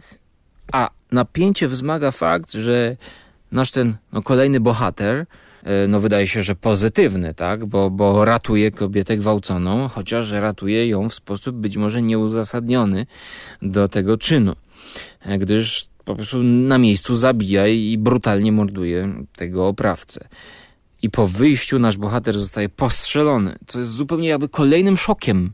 A 0.71 0.89
napięcie 1.11 1.67
wzmaga 1.67 2.11
fakt, 2.11 2.51
że 2.51 2.97
nasz 3.51 3.71
ten 3.71 3.95
no, 4.11 4.21
kolejny 4.23 4.59
bohater, 4.59 5.25
no 5.87 5.99
wydaje 5.99 6.27
się, 6.27 6.43
że 6.43 6.55
pozytywny, 6.55 7.33
tak? 7.33 7.65
Bo, 7.65 7.89
bo 7.89 8.25
ratuje 8.25 8.71
kobietę 8.71 9.17
gwałconą, 9.17 9.87
chociaż 9.87 10.31
ratuje 10.31 10.87
ją 10.87 11.09
w 11.09 11.15
sposób 11.15 11.55
być 11.55 11.77
może 11.77 12.01
nieuzasadniony 12.01 13.05
do 13.61 13.89
tego 13.89 14.17
czynu. 14.17 14.53
E, 15.21 15.37
gdyż 15.37 15.87
po 16.05 16.15
prostu 16.15 16.43
na 16.43 16.77
miejscu 16.77 17.15
zabija 17.15 17.67
i 17.67 17.97
brutalnie 17.97 18.51
morduje 18.51 19.13
tego 19.35 19.67
oprawcę 19.67 20.27
i 21.05 21.09
po 21.09 21.27
wyjściu 21.27 21.79
nasz 21.79 21.97
bohater 21.97 22.35
zostaje 22.35 22.69
postrzelony, 22.69 23.55
co 23.67 23.79
jest 23.79 23.91
zupełnie 23.91 24.27
jakby 24.29 24.49
kolejnym 24.49 24.97
szokiem. 24.97 25.53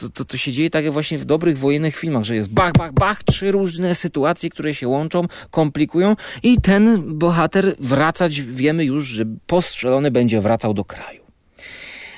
To, 0.00 0.08
to, 0.08 0.24
to 0.24 0.36
się 0.36 0.52
dzieje 0.52 0.70
tak 0.70 0.84
jak 0.84 0.92
właśnie 0.92 1.18
w 1.18 1.24
dobrych 1.24 1.58
wojennych 1.58 1.96
filmach, 1.96 2.24
że 2.24 2.34
jest 2.34 2.52
bach, 2.52 2.72
bach, 2.72 2.92
bach, 2.92 3.24
trzy 3.24 3.52
różne 3.52 3.94
sytuacje, 3.94 4.50
które 4.50 4.74
się 4.74 4.88
łączą, 4.88 5.24
komplikują 5.50 6.16
i 6.42 6.60
ten 6.60 7.18
bohater 7.18 7.74
wracać, 7.78 8.40
wiemy 8.40 8.84
już, 8.84 9.06
że 9.06 9.24
postrzelony 9.46 10.10
będzie 10.10 10.40
wracał 10.40 10.74
do 10.74 10.84
kraju. 10.84 11.21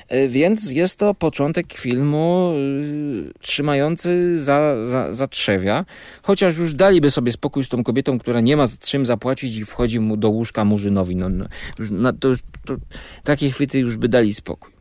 E, 0.07 0.27
więc 0.27 0.71
jest 0.71 0.99
to 0.99 1.13
początek 1.13 1.73
filmu 1.73 2.53
yy, 2.55 3.33
trzymający 3.41 4.43
za, 4.43 4.85
za, 4.85 5.11
za 5.11 5.27
trzewia, 5.27 5.85
chociaż 6.21 6.57
już 6.57 6.73
daliby 6.73 7.11
sobie 7.11 7.31
spokój 7.31 7.63
z 7.63 7.69
tą 7.69 7.83
kobietą, 7.83 8.19
która 8.19 8.41
nie 8.41 8.57
ma 8.57 8.67
czym 8.79 9.05
zapłacić 9.05 9.55
i 9.55 9.65
wchodzi 9.65 9.99
mu 9.99 10.17
do 10.17 10.29
łóżka 10.29 10.65
murzynowi. 10.65 11.15
No, 11.15 11.29
no, 11.29 11.45
no 11.91 12.13
to, 12.13 12.29
to, 12.65 12.75
takie 13.23 13.51
chwyty 13.51 13.79
już 13.79 13.97
by 13.97 14.09
dali 14.09 14.33
spokój. 14.33 14.71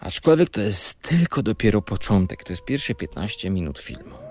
Aczkolwiek 0.00 0.50
to 0.50 0.60
jest 0.60 1.00
tylko 1.02 1.42
dopiero 1.42 1.82
początek, 1.82 2.44
to 2.44 2.52
jest 2.52 2.64
pierwsze 2.64 2.94
15 2.94 3.50
minut 3.50 3.78
filmu. 3.78 4.23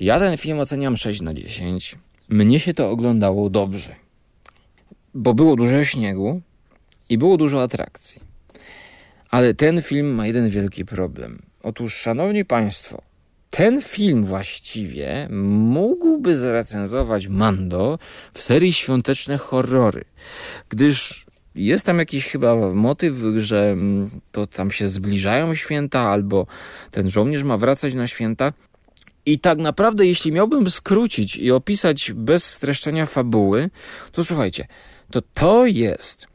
Ja 0.00 0.18
ten 0.18 0.36
film 0.36 0.58
oceniam 0.58 0.96
6 0.96 1.20
na 1.20 1.34
10. 1.34 1.96
Mnie 2.28 2.60
się 2.60 2.74
to 2.74 2.90
oglądało 2.90 3.50
dobrze. 3.50 3.94
Bo 5.14 5.34
było 5.34 5.56
dużo 5.56 5.84
śniegu 5.84 6.40
i 7.08 7.18
było 7.18 7.36
dużo 7.36 7.62
atrakcji. 7.62 8.20
Ale 9.30 9.54
ten 9.54 9.82
film 9.82 10.14
ma 10.14 10.26
jeden 10.26 10.50
wielki 10.50 10.84
problem. 10.84 11.42
Otóż, 11.62 11.94
szanowni 11.94 12.44
państwo, 12.44 13.02
ten 13.50 13.82
film 13.82 14.24
właściwie 14.24 15.28
mógłby 15.30 16.36
zrecenzować 16.36 17.28
Mando 17.28 17.98
w 18.34 18.40
serii 18.40 18.72
Świąteczne 18.72 19.38
Horrory, 19.38 20.04
gdyż 20.68 21.26
jest 21.54 21.84
tam 21.84 21.98
jakiś 21.98 22.26
chyba 22.26 22.56
motyw, 22.74 23.14
że 23.38 23.70
mm, 23.70 24.10
to 24.32 24.46
tam 24.46 24.70
się 24.70 24.88
zbliżają 24.88 25.54
święta, 25.54 26.00
albo 26.00 26.46
ten 26.90 27.10
żołnierz 27.10 27.42
ma 27.42 27.58
wracać 27.58 27.94
na 27.94 28.06
święta. 28.06 28.52
I 29.26 29.38
tak 29.38 29.58
naprawdę, 29.58 30.06
jeśli 30.06 30.32
miałbym 30.32 30.70
skrócić 30.70 31.36
i 31.36 31.50
opisać 31.50 32.12
bez 32.12 32.44
streszczenia 32.44 33.06
fabuły, 33.06 33.70
to 34.12 34.24
słuchajcie, 34.24 34.66
to 35.10 35.22
to 35.34 35.66
jest 35.66 36.26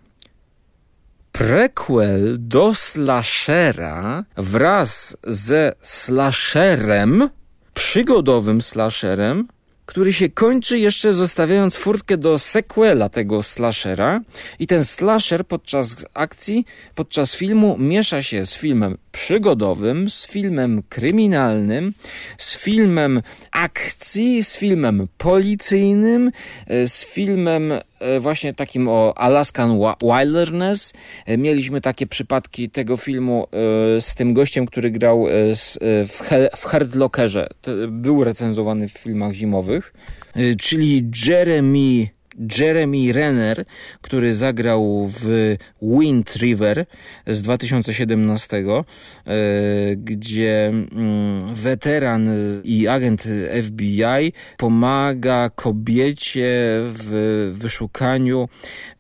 prequel 1.32 2.38
do 2.40 2.76
slashera 2.76 4.26
wraz 4.38 5.18
ze 5.24 5.74
slasherem, 5.82 7.30
przygodowym 7.74 8.62
slasherem, 8.62 9.48
który 9.86 10.14
się 10.14 10.30
kończy 10.30 10.80
jeszcze 10.80 11.14
zostawiając 11.14 11.76
furtkę 11.76 12.18
do 12.18 12.40
sequela 12.40 13.10
tego 13.10 13.44
slashera. 13.44 14.22
I 14.60 14.68
ten 14.68 14.86
slasher 14.86 15.48
podczas 15.48 16.06
akcji, 16.14 16.66
podczas 16.96 17.36
filmu 17.36 17.78
miesza 17.78 18.24
się 18.24 18.46
z 18.46 18.56
filmem 18.56 18.98
przygodowym, 19.16 20.10
z 20.10 20.28
filmem 20.28 20.84
kryminalnym, 20.90 21.94
z 22.38 22.58
filmem 22.58 23.22
akcji, 23.52 24.44
z 24.44 24.58
filmem 24.58 25.08
policyjnym, 25.18 26.32
e, 26.68 26.88
z 26.88 27.06
filmem 27.06 27.72
e, 27.72 28.20
właśnie 28.20 28.54
takim 28.54 28.88
o 28.88 29.14
Alaskan 29.18 29.80
Wilderness. 30.02 30.94
E, 31.26 31.38
mieliśmy 31.38 31.82
takie 31.82 32.08
przypadki 32.08 32.70
tego 32.70 32.98
filmu 32.98 33.48
z 34.00 34.16
tym 34.16 34.34
gościem, 34.34 34.66
który 34.66 34.92
grał 34.92 35.26
w 36.56 36.66
Herdlockerze. 36.66 37.48
Był 37.88 38.24
recenzowany 38.24 38.90
w 38.90 38.92
filmach 38.92 39.34
zimowych, 39.34 39.94
czyli 40.60 41.12
Jeremy 41.28 42.15
Jeremy 42.58 43.14
Renner, 43.14 43.66
który 44.02 44.36
zagrał 44.36 45.12
w 45.14 45.56
Wind 45.82 46.36
River 46.36 46.86
z 47.28 47.42
2017, 47.42 48.58
e, 48.58 48.86
gdzie 49.96 50.68
mm, 50.68 51.56
weteran 51.56 52.30
i 52.64 52.88
agent 52.88 53.24
FBI 53.64 54.34
pomaga 54.58 55.50
kobiecie 55.50 56.48
w 56.94 57.52
wyszukaniu 57.56 58.50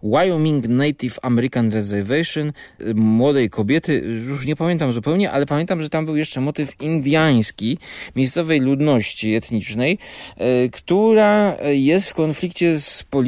Wyoming 0.03 0.67
Native 0.67 1.19
American 1.21 1.71
Reservation. 1.71 2.51
Młodej 2.95 3.49
kobiety, 3.49 4.03
już 4.27 4.45
nie 4.45 4.55
pamiętam 4.55 4.93
zupełnie, 4.93 5.31
ale 5.31 5.45
pamiętam, 5.45 5.81
że 5.81 5.89
tam 5.89 6.05
był 6.05 6.15
jeszcze 6.15 6.41
motyw 6.41 6.81
indiański 6.81 7.77
miejscowej 8.15 8.59
ludności 8.59 9.35
etnicznej, 9.35 9.97
e, 10.37 10.69
która 10.69 11.57
jest 11.71 12.09
w 12.09 12.13
konflikcie 12.13 12.79
z 12.79 13.03
policją, 13.03 13.24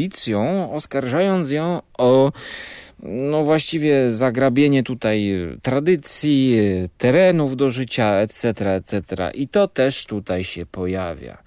oskarżając 0.72 1.52
ją 1.52 1.82
o 1.98 2.32
no 3.04 3.44
właściwie 3.44 4.12
zagrabienie 4.12 4.84
tutaj 4.84 5.34
tradycji, 5.62 6.60
terenów 6.98 7.56
do 7.56 7.72
życia, 7.72 8.16
etc., 8.16 8.72
etc. 8.74 9.32
I 9.34 9.48
to 9.48 9.68
też 9.68 10.06
tutaj 10.06 10.44
się 10.44 10.66
pojawia. 10.66 11.38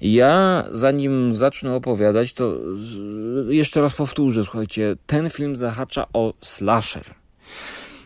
Ja, 0.00 0.64
zanim 0.72 1.36
zacznę 1.36 1.74
opowiadać, 1.74 2.32
to 2.32 2.58
jeszcze 3.48 3.80
raz 3.80 3.94
powtórzę, 3.94 4.44
słuchajcie, 4.44 4.96
ten 5.06 5.30
film 5.30 5.56
zahacza 5.56 6.06
o 6.12 6.34
slasher. 6.40 7.04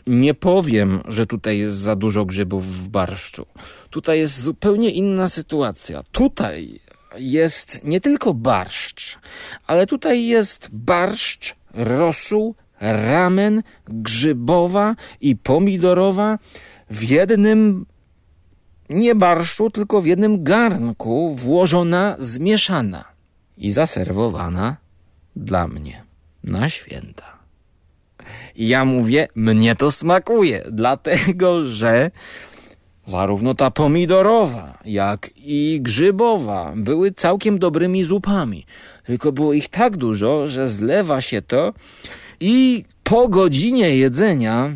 Nie 0.06 0.34
powiem, 0.34 1.00
że 1.08 1.26
tutaj 1.26 1.58
jest 1.58 1.74
za 1.74 1.96
dużo 1.96 2.24
grzybów 2.24 2.66
w 2.66 2.88
barszczu. 2.88 3.46
Tutaj 3.90 4.18
jest 4.18 4.42
zupełnie 4.42 4.90
inna 4.90 5.28
sytuacja. 5.28 6.02
Tutaj 6.12 6.80
jest 7.18 7.84
nie 7.84 8.00
tylko 8.00 8.34
barszcz, 8.34 9.18
ale 9.66 9.86
tutaj 9.86 10.26
jest 10.26 10.68
barszcz, 10.72 11.54
rosół, 11.74 12.54
ramen, 12.80 13.62
grzybowa 13.88 14.96
i 15.20 15.36
pomidorowa 15.36 16.38
w 16.90 17.02
jednym 17.02 17.86
nie 18.90 19.14
barszczu, 19.14 19.70
tylko 19.70 20.02
w 20.02 20.06
jednym 20.06 20.44
garnku 20.44 21.34
włożona, 21.36 22.16
zmieszana 22.18 23.04
i 23.56 23.70
zaserwowana 23.70 24.76
dla 25.36 25.68
mnie 25.68 26.04
na 26.44 26.68
święta. 26.68 27.38
I 28.54 28.68
ja 28.68 28.84
mówię, 28.84 29.28
mnie 29.34 29.76
to 29.76 29.92
smakuje, 29.92 30.64
dlatego 30.70 31.64
że 31.64 32.10
zarówno 33.04 33.54
ta 33.54 33.70
pomidorowa, 33.70 34.78
jak 34.84 35.30
i 35.36 35.78
grzybowa 35.82 36.72
były 36.76 37.12
całkiem 37.12 37.58
dobrymi 37.58 38.04
zupami. 38.04 38.66
Tylko 39.06 39.32
było 39.32 39.52
ich 39.52 39.68
tak 39.68 39.96
dużo, 39.96 40.48
że 40.48 40.68
zlewa 40.68 41.20
się 41.20 41.42
to 41.42 41.72
i 42.40 42.84
po 43.04 43.28
godzinie 43.28 43.96
jedzenia 43.96 44.72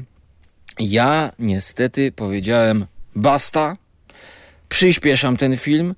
ja 0.78 1.32
niestety 1.38 2.12
powiedziałem 2.12 2.86
basta, 3.16 3.76
przyspieszam 4.68 5.36
ten 5.36 5.56
film. 5.56 5.94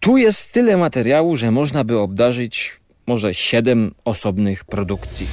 Tu 0.00 0.16
jest 0.16 0.52
tyle 0.52 0.76
materiału, 0.76 1.36
że 1.36 1.50
można 1.50 1.84
by 1.84 1.98
obdarzyć 1.98 2.80
może 3.06 3.34
siedem 3.34 3.94
osobnych 4.04 4.64
produkcji. 4.64 5.26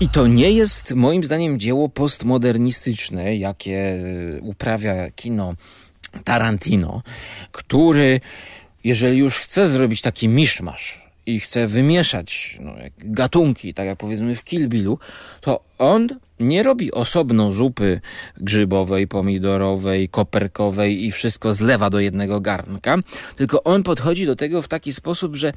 I 0.00 0.08
to 0.08 0.26
nie 0.26 0.50
jest 0.50 0.94
moim 0.94 1.24
zdaniem 1.24 1.60
dzieło 1.60 1.88
postmodernistyczne, 1.88 3.36
jakie 3.36 4.02
uprawia 4.42 5.10
kino 5.10 5.54
Tarantino, 6.24 7.02
który, 7.52 8.20
jeżeli 8.84 9.18
już 9.18 9.38
chce 9.38 9.68
zrobić 9.68 10.02
taki 10.02 10.28
miszmasz 10.28 11.02
i 11.26 11.40
chce 11.40 11.66
wymieszać 11.66 12.58
no, 12.60 12.74
gatunki, 12.98 13.74
tak 13.74 13.86
jak 13.86 13.98
powiedzmy 13.98 14.36
w 14.36 14.44
Kill 14.44 14.68
Billu, 14.68 14.98
to 15.40 15.60
on 15.78 16.08
nie 16.40 16.62
robi 16.62 16.92
osobno 16.92 17.52
zupy 17.52 18.00
grzybowej, 18.36 19.08
pomidorowej, 19.08 20.08
koperkowej 20.08 21.04
i 21.04 21.10
wszystko 21.10 21.52
zlewa 21.52 21.90
do 21.90 22.00
jednego 22.00 22.40
garnka, 22.40 22.98
tylko 23.36 23.64
on 23.64 23.82
podchodzi 23.82 24.26
do 24.26 24.36
tego 24.36 24.62
w 24.62 24.68
taki 24.68 24.92
sposób, 24.92 25.36
że 25.36 25.52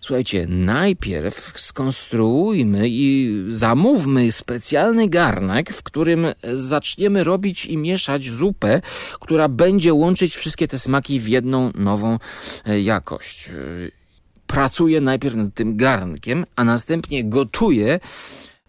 Słuchajcie, 0.00 0.46
najpierw 0.48 1.52
skonstruujmy 1.60 2.88
i 2.88 3.38
zamówmy 3.48 4.32
specjalny 4.32 5.08
garnek, 5.08 5.72
w 5.72 5.82
którym 5.82 6.26
zaczniemy 6.52 7.24
robić 7.24 7.66
i 7.66 7.76
mieszać 7.76 8.24
zupę, 8.24 8.80
która 9.20 9.48
będzie 9.48 9.94
łączyć 9.94 10.36
wszystkie 10.36 10.68
te 10.68 10.78
smaki 10.78 11.20
w 11.20 11.28
jedną 11.28 11.72
nową 11.74 12.18
e, 12.66 12.80
jakość. 12.80 13.48
E, 13.48 14.00
Pracuję 14.46 15.00
najpierw 15.00 15.34
nad 15.34 15.54
tym 15.54 15.76
garnkiem, 15.76 16.46
a 16.56 16.64
następnie 16.64 17.24
gotuję 17.24 18.00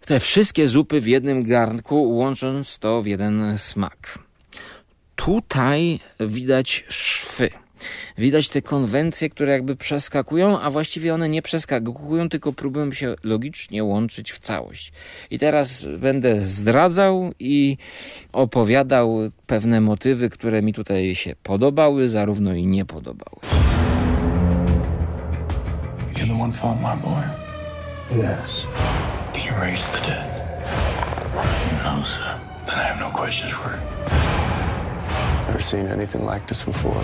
te 0.05 0.19
wszystkie 0.19 0.67
zupy 0.67 1.01
w 1.01 1.07
jednym 1.07 1.43
garnku, 1.43 2.17
łącząc 2.17 2.79
to 2.79 3.01
w 3.01 3.05
jeden 3.05 3.57
smak. 3.57 4.19
Tutaj 5.15 5.99
widać 6.19 6.85
szwy. 6.89 7.49
Widać 8.17 8.49
te 8.49 8.61
konwencje, 8.61 9.29
które 9.29 9.51
jakby 9.51 9.75
przeskakują, 9.75 10.59
a 10.59 10.71
właściwie 10.71 11.13
one 11.13 11.29
nie 11.29 11.41
przeskakują, 11.41 12.29
tylko 12.29 12.53
próbują 12.53 12.91
się 12.91 13.15
logicznie 13.23 13.83
łączyć 13.83 14.31
w 14.31 14.39
całość. 14.39 14.91
I 15.31 15.39
teraz 15.39 15.85
będę 15.97 16.41
zdradzał 16.41 17.31
i 17.39 17.77
opowiadał 18.33 19.19
pewne 19.47 19.81
motywy, 19.81 20.29
które 20.29 20.61
mi 20.61 20.73
tutaj 20.73 21.15
się 21.15 21.35
podobały, 21.43 22.09
zarówno 22.09 22.53
i 22.53 22.67
nie 22.67 22.85
podobały. 22.85 23.41
You're 26.15 26.27
the 26.27 26.63
one 26.63 26.81
my 26.81 27.01
boy. 27.01 27.23
Yes. 28.11 28.67
You 29.51 29.57
raise 29.59 29.85
the 29.87 29.97
dead? 30.07 30.27
No, 31.83 32.03
sir. 32.05 32.39
Then 32.65 32.79
I 32.79 32.83
have 32.83 32.99
no 32.99 33.09
questions 33.09 33.51
for 33.51 33.73
it. 33.73 33.81
Never 35.47 35.61
seen 35.61 35.87
anything 35.87 36.25
like 36.25 36.45
this 36.47 36.63
before. 36.63 37.01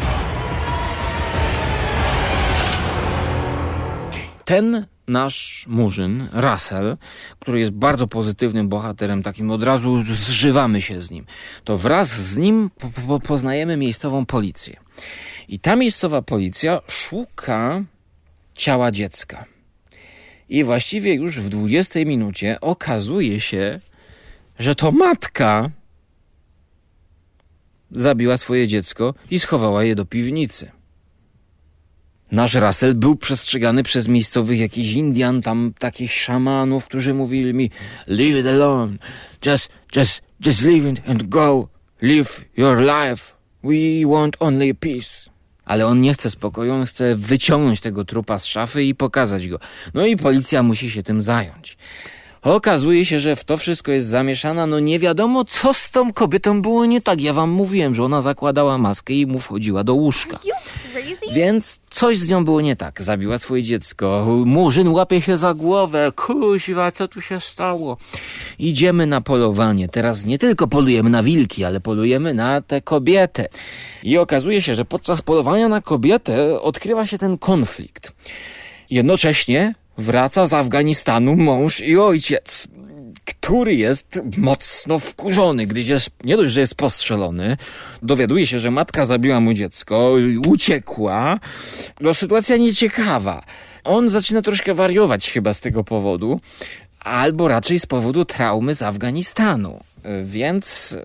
Ten 4.47 4.85
nasz 5.07 5.65
murzyn, 5.67 6.27
Russell, 6.33 6.97
który 7.39 7.59
jest 7.59 7.71
bardzo 7.71 8.07
pozytywnym 8.07 8.69
bohaterem, 8.69 9.23
takim 9.23 9.51
od 9.51 9.63
razu 9.63 10.03
zżywamy 10.03 10.81
się 10.81 11.01
z 11.01 11.11
nim, 11.11 11.25
to 11.63 11.77
wraz 11.77 12.09
z 12.09 12.37
nim 12.37 12.69
po 12.79 12.89
po 13.07 13.19
poznajemy 13.19 13.77
miejscową 13.77 14.25
policję. 14.25 14.79
I 15.47 15.59
ta 15.59 15.75
miejscowa 15.75 16.21
policja 16.21 16.81
szuka 16.87 17.83
ciała 18.55 18.91
dziecka. 18.91 19.45
I 20.49 20.63
właściwie 20.63 21.13
już 21.13 21.39
w 21.39 21.49
20 21.49 21.99
minucie 22.05 22.61
okazuje 22.61 23.39
się, 23.39 23.79
że 24.59 24.75
to 24.75 24.91
matka 24.91 25.69
zabiła 27.91 28.37
swoje 28.37 28.67
dziecko 28.67 29.13
i 29.31 29.39
schowała 29.39 29.83
je 29.83 29.95
do 29.95 30.05
piwnicy. 30.05 30.76
Nasz 32.31 32.53
Russell 32.53 32.95
był 32.95 33.15
przestrzegany 33.15 33.83
przez 33.83 34.07
miejscowych 34.07 34.59
jakichś 34.59 34.93
Indian, 34.93 35.41
tam 35.41 35.73
takich 35.79 36.13
szamanów, 36.13 36.85
którzy 36.85 37.13
mówili 37.13 37.53
mi 37.53 37.71
leave 38.07 38.39
it 38.39 38.47
alone, 38.47 38.97
just, 39.45 39.69
just, 39.95 40.21
just 40.45 40.61
leave 40.61 40.91
it 40.91 41.09
and 41.09 41.23
go, 41.23 41.67
live 42.01 42.45
your 42.57 42.79
life, 42.79 43.33
we 43.63 44.09
want 44.11 44.35
only 44.39 44.73
peace. 44.73 45.29
Ale 45.65 45.85
on 45.85 46.01
nie 46.01 46.13
chce 46.13 46.29
spokoju, 46.29 46.73
on 46.73 46.85
chce 46.85 47.15
wyciągnąć 47.15 47.81
tego 47.81 48.05
trupa 48.05 48.39
z 48.39 48.45
szafy 48.45 48.83
i 48.83 48.95
pokazać 48.95 49.47
go. 49.47 49.59
No 49.93 50.05
i 50.05 50.17
policja 50.17 50.63
musi 50.63 50.91
się 50.91 51.03
tym 51.03 51.21
zająć. 51.21 51.77
Okazuje 52.41 53.05
się, 53.05 53.19
że 53.19 53.35
w 53.35 53.43
to 53.43 53.57
wszystko 53.57 53.91
jest 53.91 54.07
zamieszana, 54.07 54.67
no 54.67 54.79
nie 54.79 54.99
wiadomo 54.99 55.45
co 55.45 55.73
z 55.73 55.91
tą 55.91 56.13
kobietą 56.13 56.61
było 56.61 56.85
nie 56.85 57.01
tak. 57.01 57.21
Ja 57.21 57.33
wam 57.33 57.49
mówiłem, 57.49 57.95
że 57.95 58.03
ona 58.03 58.21
zakładała 58.21 58.77
maskę 58.77 59.13
i 59.13 59.25
mu 59.25 59.39
wchodziła 59.39 59.83
do 59.83 59.93
łóżka. 59.93 60.39
Więc 61.33 61.81
coś 61.89 62.17
z 62.17 62.29
nią 62.29 62.45
było 62.45 62.61
nie 62.61 62.75
tak. 62.75 63.01
Zabiła 63.01 63.37
swoje 63.37 63.63
dziecko. 63.63 64.25
Murzyn 64.45 64.87
łapie 64.87 65.21
się 65.21 65.37
za 65.37 65.53
głowę. 65.53 66.11
Kuźwa, 66.15 66.91
co 66.91 67.07
tu 67.07 67.21
się 67.21 67.39
stało? 67.39 67.97
Idziemy 68.59 69.05
na 69.05 69.21
polowanie. 69.21 69.87
Teraz 69.87 70.25
nie 70.25 70.37
tylko 70.37 70.67
polujemy 70.67 71.09
na 71.09 71.23
wilki, 71.23 71.63
ale 71.63 71.79
polujemy 71.79 72.33
na 72.33 72.61
tę 72.61 72.81
kobietę. 72.81 73.47
I 74.03 74.17
okazuje 74.17 74.61
się, 74.61 74.75
że 74.75 74.85
podczas 74.85 75.21
polowania 75.21 75.69
na 75.69 75.81
kobietę 75.81 76.61
odkrywa 76.61 77.07
się 77.07 77.17
ten 77.17 77.37
konflikt. 77.37 78.11
Jednocześnie 78.89 79.73
wraca 79.97 80.45
z 80.45 80.53
Afganistanu 80.53 81.35
mąż 81.35 81.79
i 81.81 81.97
ojciec, 81.97 82.67
który 83.25 83.75
jest 83.75 84.19
mocno 84.37 84.99
wkurzony, 84.99 85.67
gdyż 85.67 85.87
jest, 85.87 86.09
nie 86.23 86.37
dość, 86.37 86.53
że 86.53 86.61
jest 86.61 86.75
postrzelony, 86.75 87.57
dowiaduje 88.03 88.47
się, 88.47 88.59
że 88.59 88.71
matka 88.71 89.05
zabiła 89.05 89.39
mu 89.39 89.53
dziecko, 89.53 90.13
uciekła. 90.47 91.39
No 92.01 92.13
sytuacja 92.13 92.57
nieciekawa. 92.57 93.43
On 93.83 94.09
zaczyna 94.09 94.41
troszkę 94.41 94.73
wariować 94.73 95.31
chyba 95.31 95.53
z 95.53 95.59
tego 95.59 95.83
powodu, 95.83 96.39
albo 96.99 97.47
raczej 97.47 97.79
z 97.79 97.85
powodu 97.85 98.25
traumy 98.25 98.73
z 98.73 98.81
Afganistanu. 98.81 99.79
Więc 100.23 100.97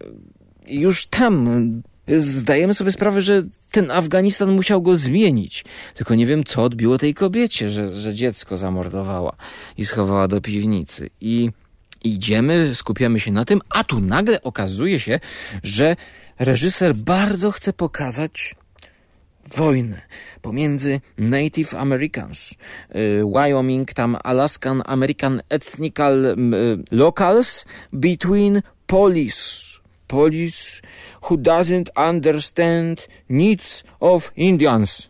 już 0.67 1.07
tam 1.07 1.83
zdajemy 2.09 2.75
sobie 2.75 2.93
sprawę, 2.93 3.21
że 3.21 3.43
ten 3.71 3.91
Afganistan 3.91 4.53
musiał 4.53 4.83
go 4.83 4.97
zmienić. 4.97 5.65
Tylko 5.95 6.15
nie 6.15 6.27
wiem, 6.27 6.45
co 6.45 6.63
odbiło 6.63 6.99
tej 6.99 7.15
kobiecie, 7.15 7.71
że, 7.71 8.01
że 8.01 8.15
dziecko 8.15 8.59
zamordowała 8.59 9.37
i 9.79 9.85
schowała 9.85 10.29
do 10.29 10.41
piwnicy. 10.41 11.11
I 11.21 11.51
idziemy, 12.05 12.75
skupiamy 12.75 13.21
się 13.21 13.33
na 13.33 13.45
tym, 13.45 13.61
a 13.71 13.85
tu 13.85 14.01
nagle 14.01 14.43
okazuje 14.43 15.01
się, 15.01 15.21
że 15.63 15.97
reżyser 16.39 16.95
bardzo 16.95 17.51
chce 17.51 17.73
pokazać 17.73 18.55
wojnę 19.57 20.01
pomiędzy 20.43 21.01
Native 21.19 21.75
Americans, 21.75 22.51
y, 22.51 23.23
Wyoming, 23.35 23.93
tam 23.93 24.17
Alaskan 24.25 24.83
American 24.87 25.43
Ethnical 25.49 26.25
y, 26.25 26.37
Locals 26.91 27.65
between 27.93 28.63
police. 28.87 29.72
Police 30.13 30.83
who 31.23 31.37
doesn't 31.37 31.89
understand 32.11 33.09
needs 33.29 33.85
of 34.01 34.33
Indians. 34.37 35.09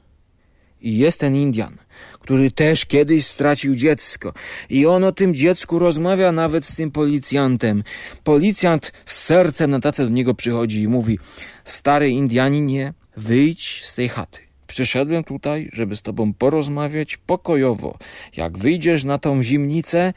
I 0.81 0.99
jest 0.99 1.21
ten 1.21 1.37
Indian, 1.37 1.77
który 2.13 2.51
też 2.51 2.87
kiedyś 2.87 3.27
stracił 3.27 3.75
dziecko. 3.77 4.33
I 4.71 4.87
on 4.87 5.05
o 5.05 5.13
tym 5.13 5.35
dziecku 5.35 5.79
rozmawia 5.79 6.33
nawet 6.33 6.67
z 6.67 6.75
tym 6.75 6.91
policjantem. 6.91 7.85
Policjant 8.25 8.93
z 9.05 9.17
sercem 9.17 9.71
na 9.71 9.81
tacę 9.81 10.05
do 10.05 10.11
niego 10.11 10.35
przychodzi 10.35 10.83
i 10.83 10.89
mówi 10.89 11.19
Stary 11.65 12.11
Indianinie, 12.11 12.95
wyjdź 13.17 13.85
z 13.85 13.95
tej 13.95 14.09
chaty. 14.09 14.41
Przyszedłem 14.67 15.25
tutaj, 15.25 15.71
żeby 15.73 15.97
z 15.97 16.03
tobą 16.03 16.33
porozmawiać 16.35 17.17
pokojowo. 17.17 17.99
Jak 18.37 18.59
wyjdziesz 18.59 19.05
na 19.05 19.19
tą 19.19 19.43
zimnicę, 19.43 20.13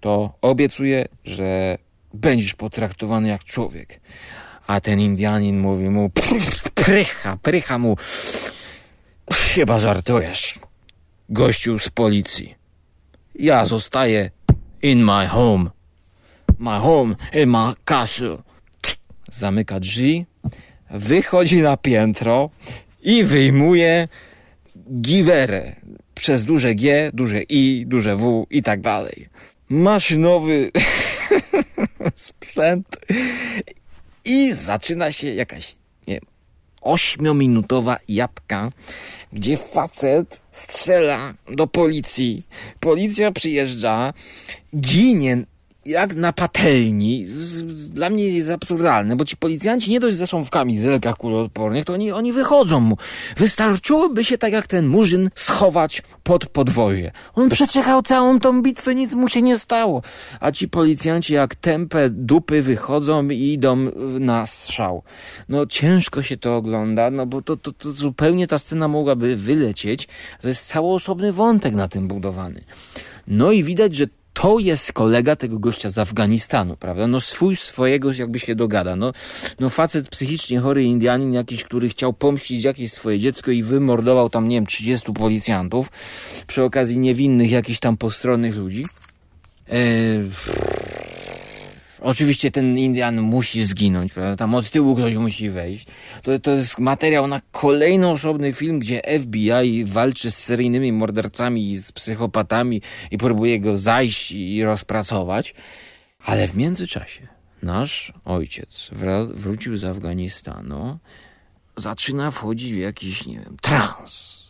to 0.00 0.32
obiecuję, 0.42 1.04
że 1.24 1.78
będziesz 2.14 2.54
potraktowany 2.54 3.28
jak 3.28 3.44
człowiek. 3.44 4.00
A 4.66 4.80
ten 4.80 5.00
Indianin 5.00 5.58
mówi 5.58 5.90
mu, 5.90 6.10
prycha, 6.74 7.36
prycha 7.42 7.78
mu, 7.78 7.96
chyba 9.32 9.80
żartujesz, 9.80 10.58
gościu 11.28 11.78
z 11.78 11.88
policji. 11.88 12.54
Ja 13.34 13.66
zostaję 13.66 14.30
in 14.82 15.04
my 15.04 15.26
home. 15.28 15.70
My 16.58 16.78
home 16.80 17.14
in 17.32 17.50
my 17.50 17.72
castle. 17.84 18.42
Zamyka 19.32 19.80
drzwi, 19.80 20.26
wychodzi 20.90 21.62
na 21.62 21.76
piętro 21.76 22.50
i 23.02 23.24
wyjmuje 23.24 24.08
giwerę 25.00 25.76
przez 26.14 26.44
duże 26.44 26.74
G, 26.74 27.10
duże 27.14 27.42
I, 27.42 27.84
duże 27.86 28.16
W 28.16 28.46
i 28.50 28.62
tak 28.62 28.80
dalej. 28.80 29.28
Maszynowy 29.68 30.70
sprzęt 32.16 32.96
i 34.24 34.52
zaczyna 34.52 35.12
się 35.12 35.34
jakaś, 35.34 35.76
nie 36.06 36.20
ośmiominutowa 36.84 37.98
jadka, 38.08 38.70
gdzie 39.32 39.56
facet 39.56 40.42
strzela 40.52 41.34
do 41.48 41.66
policji. 41.66 42.46
Policja 42.80 43.32
przyjeżdża, 43.32 44.12
ginie 44.76 45.44
jak 45.86 46.14
na 46.14 46.32
patelni. 46.32 47.26
Dla 47.90 48.10
mnie 48.10 48.28
jest 48.28 48.50
absurdalne, 48.50 49.16
bo 49.16 49.24
ci 49.24 49.36
policjanci 49.36 49.90
nie 49.90 50.00
dość, 50.00 50.16
że 50.16 50.26
są 50.26 50.44
w 50.44 50.50
kamizelkach 50.50 51.16
kuloodpornych, 51.16 51.84
to 51.84 51.92
oni, 51.92 52.12
oni 52.12 52.32
wychodzą 52.32 52.80
mu. 52.80 52.96
Wystarczyłoby 53.36 54.24
się 54.24 54.38
tak 54.38 54.52
jak 54.52 54.66
ten 54.66 54.86
murzyn 54.86 55.30
schować 55.34 56.02
pod 56.22 56.46
podwozie. 56.46 57.12
On 57.34 57.48
przeczekał 57.48 58.02
całą 58.02 58.40
tą 58.40 58.62
bitwę, 58.62 58.94
nic 58.94 59.14
mu 59.14 59.28
się 59.28 59.42
nie 59.42 59.58
stało. 59.58 60.02
A 60.40 60.52
ci 60.52 60.68
policjanci 60.68 61.34
jak 61.34 61.54
tępe 61.54 62.10
dupy 62.10 62.62
wychodzą 62.62 63.28
i 63.28 63.52
idą 63.52 63.76
na 64.20 64.46
strzał. 64.46 65.02
no 65.48 65.66
ciężko 65.66 66.22
się 66.22 66.36
to 66.36 66.56
ogląda, 66.56 67.10
no 67.10 67.26
bo 67.26 67.42
to, 67.42 67.56
to, 67.56 67.72
to 67.72 67.92
zupełnie 67.92 68.46
ta 68.46 68.58
scena 68.58 68.88
mogłaby 68.88 69.36
wylecieć. 69.36 70.08
To 70.40 70.48
jest 70.48 70.66
cały 70.66 70.92
osobny 70.92 71.32
wątek 71.32 71.74
na 71.74 71.88
tym 71.88 72.08
budowany. 72.08 72.64
No 73.26 73.52
i 73.52 73.62
widać, 73.62 73.96
że 73.96 74.06
to 74.34 74.58
jest 74.58 74.92
kolega 74.92 75.36
tego 75.36 75.58
gościa 75.58 75.90
z 75.90 75.98
Afganistanu, 75.98 76.76
prawda? 76.76 77.06
No 77.06 77.20
swój 77.20 77.56
swojego 77.56 78.12
jakby 78.12 78.40
się 78.40 78.54
dogada. 78.54 78.96
No, 78.96 79.12
no 79.60 79.70
facet 79.70 80.08
psychicznie 80.08 80.60
chory 80.60 80.84
Indianin 80.84 81.32
jakiś, 81.32 81.64
który 81.64 81.88
chciał 81.88 82.12
pomścić 82.12 82.64
jakieś 82.64 82.92
swoje 82.92 83.18
dziecko 83.18 83.50
i 83.50 83.62
wymordował 83.62 84.30
tam, 84.30 84.48
nie 84.48 84.56
wiem, 84.56 84.66
30 84.66 85.12
policjantów 85.12 85.88
przy 86.46 86.62
okazji 86.62 86.98
niewinnych 86.98 87.50
jakichś 87.50 87.78
tam 87.78 87.96
postronnych 87.96 88.56
ludzi. 88.56 88.86
Eee, 89.68 90.30
Oczywiście 92.04 92.50
ten 92.50 92.78
Indian 92.78 93.20
musi 93.20 93.64
zginąć, 93.64 94.12
prawda? 94.12 94.36
Tam 94.36 94.54
od 94.54 94.70
tyłu 94.70 94.96
ktoś 94.96 95.16
musi 95.16 95.50
wejść. 95.50 95.86
To, 96.22 96.38
to 96.38 96.50
jest 96.50 96.78
materiał 96.78 97.26
na 97.26 97.40
kolejny 97.52 98.08
osobny 98.08 98.52
film, 98.52 98.78
gdzie 98.78 99.02
FBI 99.20 99.84
walczy 99.84 100.30
z 100.30 100.36
seryjnymi 100.36 100.92
mordercami 100.92 101.76
z 101.78 101.92
psychopatami 101.92 102.82
i 103.10 103.18
próbuje 103.18 103.60
go 103.60 103.76
zajść 103.76 104.32
i 104.32 104.64
rozpracować. 104.64 105.54
Ale 106.24 106.48
w 106.48 106.56
międzyczasie 106.56 107.28
nasz 107.62 108.12
ojciec 108.24 108.90
wrócił 109.34 109.76
z 109.76 109.84
Afganistanu, 109.84 110.98
zaczyna 111.76 112.30
wchodzić 112.30 112.72
w 112.72 112.78
jakiś, 112.78 113.26
nie 113.26 113.38
wiem, 113.40 113.56
trans. 113.62 114.44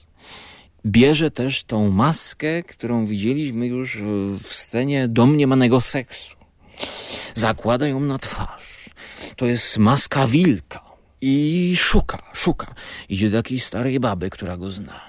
Bierze 0.86 1.30
też 1.30 1.64
tą 1.64 1.90
maskę, 1.90 2.62
którą 2.62 3.07
widzieliśmy 3.07 3.66
już 3.66 3.98
w 4.42 4.46
scenie 4.46 5.09
domniemanego 5.09 5.80
seksu 5.80 6.34
zakłada 7.34 7.88
ją 7.88 8.00
na 8.00 8.18
twarz. 8.18 8.90
To 9.36 9.46
jest 9.46 9.78
maska 9.78 10.26
wilka. 10.26 10.84
I 11.20 11.74
szuka, 11.76 12.18
szuka. 12.32 12.74
Idzie 13.08 13.30
do 13.30 13.36
jakiejś 13.36 13.64
starej 13.64 14.00
baby, 14.00 14.30
która 14.30 14.56
go 14.56 14.72
zna. 14.72 15.00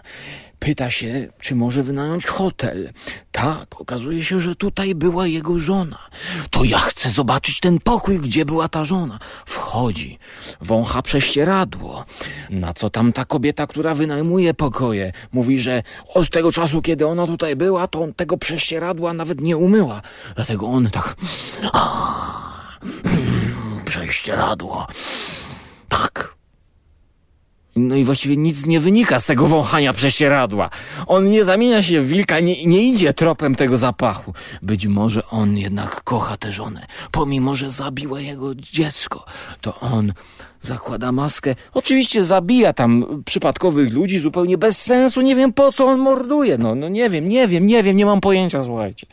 Pyta 0.66 0.89
się, 0.89 1.28
czy 1.39 1.55
może 1.55 1.84
wynająć 1.84 2.26
hotel. 2.26 2.89
Tak, 3.32 3.82
okazuje 3.82 4.24
się, 4.24 4.39
że 4.39 4.55
tutaj 4.55 4.95
była 4.95 5.28
jego 5.28 5.59
żona. 5.59 5.99
To 6.49 6.63
ja 6.63 6.80
chcę 6.80 7.09
zobaczyć 7.09 7.59
ten 7.59 7.80
pokój, 7.80 8.20
gdzie 8.20 8.45
była 8.45 8.70
ta 8.70 8.84
żona. 8.84 9.20
Wchodzi, 9.45 10.20
wącha 10.61 11.01
prześcieradło. 11.01 12.05
Na 12.49 12.74
co 12.74 12.89
tam 12.89 13.13
ta 13.13 13.26
kobieta, 13.26 13.68
która 13.68 13.95
wynajmuje 13.95 14.53
pokoje, 14.53 15.11
mówi, 15.32 15.59
że 15.59 15.84
od 16.07 16.30
tego 16.30 16.51
czasu, 16.51 16.82
kiedy 16.82 17.07
ona 17.07 17.28
tutaj 17.28 17.55
była, 17.55 17.88
to 17.88 18.01
on 18.01 18.13
tego 18.13 18.38
prześcieradła 18.38 19.13
nawet 19.13 19.41
nie 19.41 19.57
umyła. 19.57 20.01
Dlatego 20.36 20.68
on 20.68 20.89
tak... 20.89 21.16
Prześcieradło. 23.86 24.88
Tak, 25.89 26.35
no 27.76 27.96
i 27.96 28.04
właściwie 28.04 28.38
nic 28.38 28.66
nie 28.66 28.80
wynika 28.80 29.20
z 29.20 29.26
tego 29.26 29.48
wąchania 29.48 29.94
prześcieradła. 29.94 30.70
On 31.08 31.32
nie 31.32 31.44
zamienia 31.44 31.84
się 31.84 32.02
w 32.02 32.08
wilka, 32.08 32.40
nie, 32.40 32.66
nie 32.66 32.84
idzie 32.84 33.14
tropem 33.14 33.56
tego 33.56 33.78
zapachu. 33.78 34.34
Być 34.62 34.88
może 34.88 35.28
on 35.28 35.58
jednak 35.58 36.04
kocha 36.04 36.38
tę 36.38 36.52
żonę. 36.52 36.86
Pomimo, 37.12 37.56
że 37.56 37.72
zabiła 37.72 38.22
jego 38.22 38.56
dziecko, 38.56 39.26
to 39.62 39.80
on 39.80 40.14
zakłada 40.62 41.12
maskę. 41.12 41.56
Oczywiście 41.74 42.24
zabija 42.24 42.74
tam 42.74 43.24
przypadkowych 43.26 43.94
ludzi 43.94 44.20
zupełnie 44.20 44.58
bez 44.58 44.82
sensu. 44.82 45.22
Nie 45.22 45.36
wiem 45.36 45.54
po 45.54 45.72
co 45.72 45.86
on 45.86 46.00
morduje. 46.00 46.58
No, 46.58 46.76
no 46.76 46.90
nie 46.90 47.10
wiem, 47.10 47.30
nie 47.30 47.48
wiem, 47.48 47.66
nie 47.66 47.84
wiem, 47.84 47.98
nie 47.98 48.06
mam 48.06 48.22
pojęcia, 48.22 48.64
słuchajcie. 48.66 49.08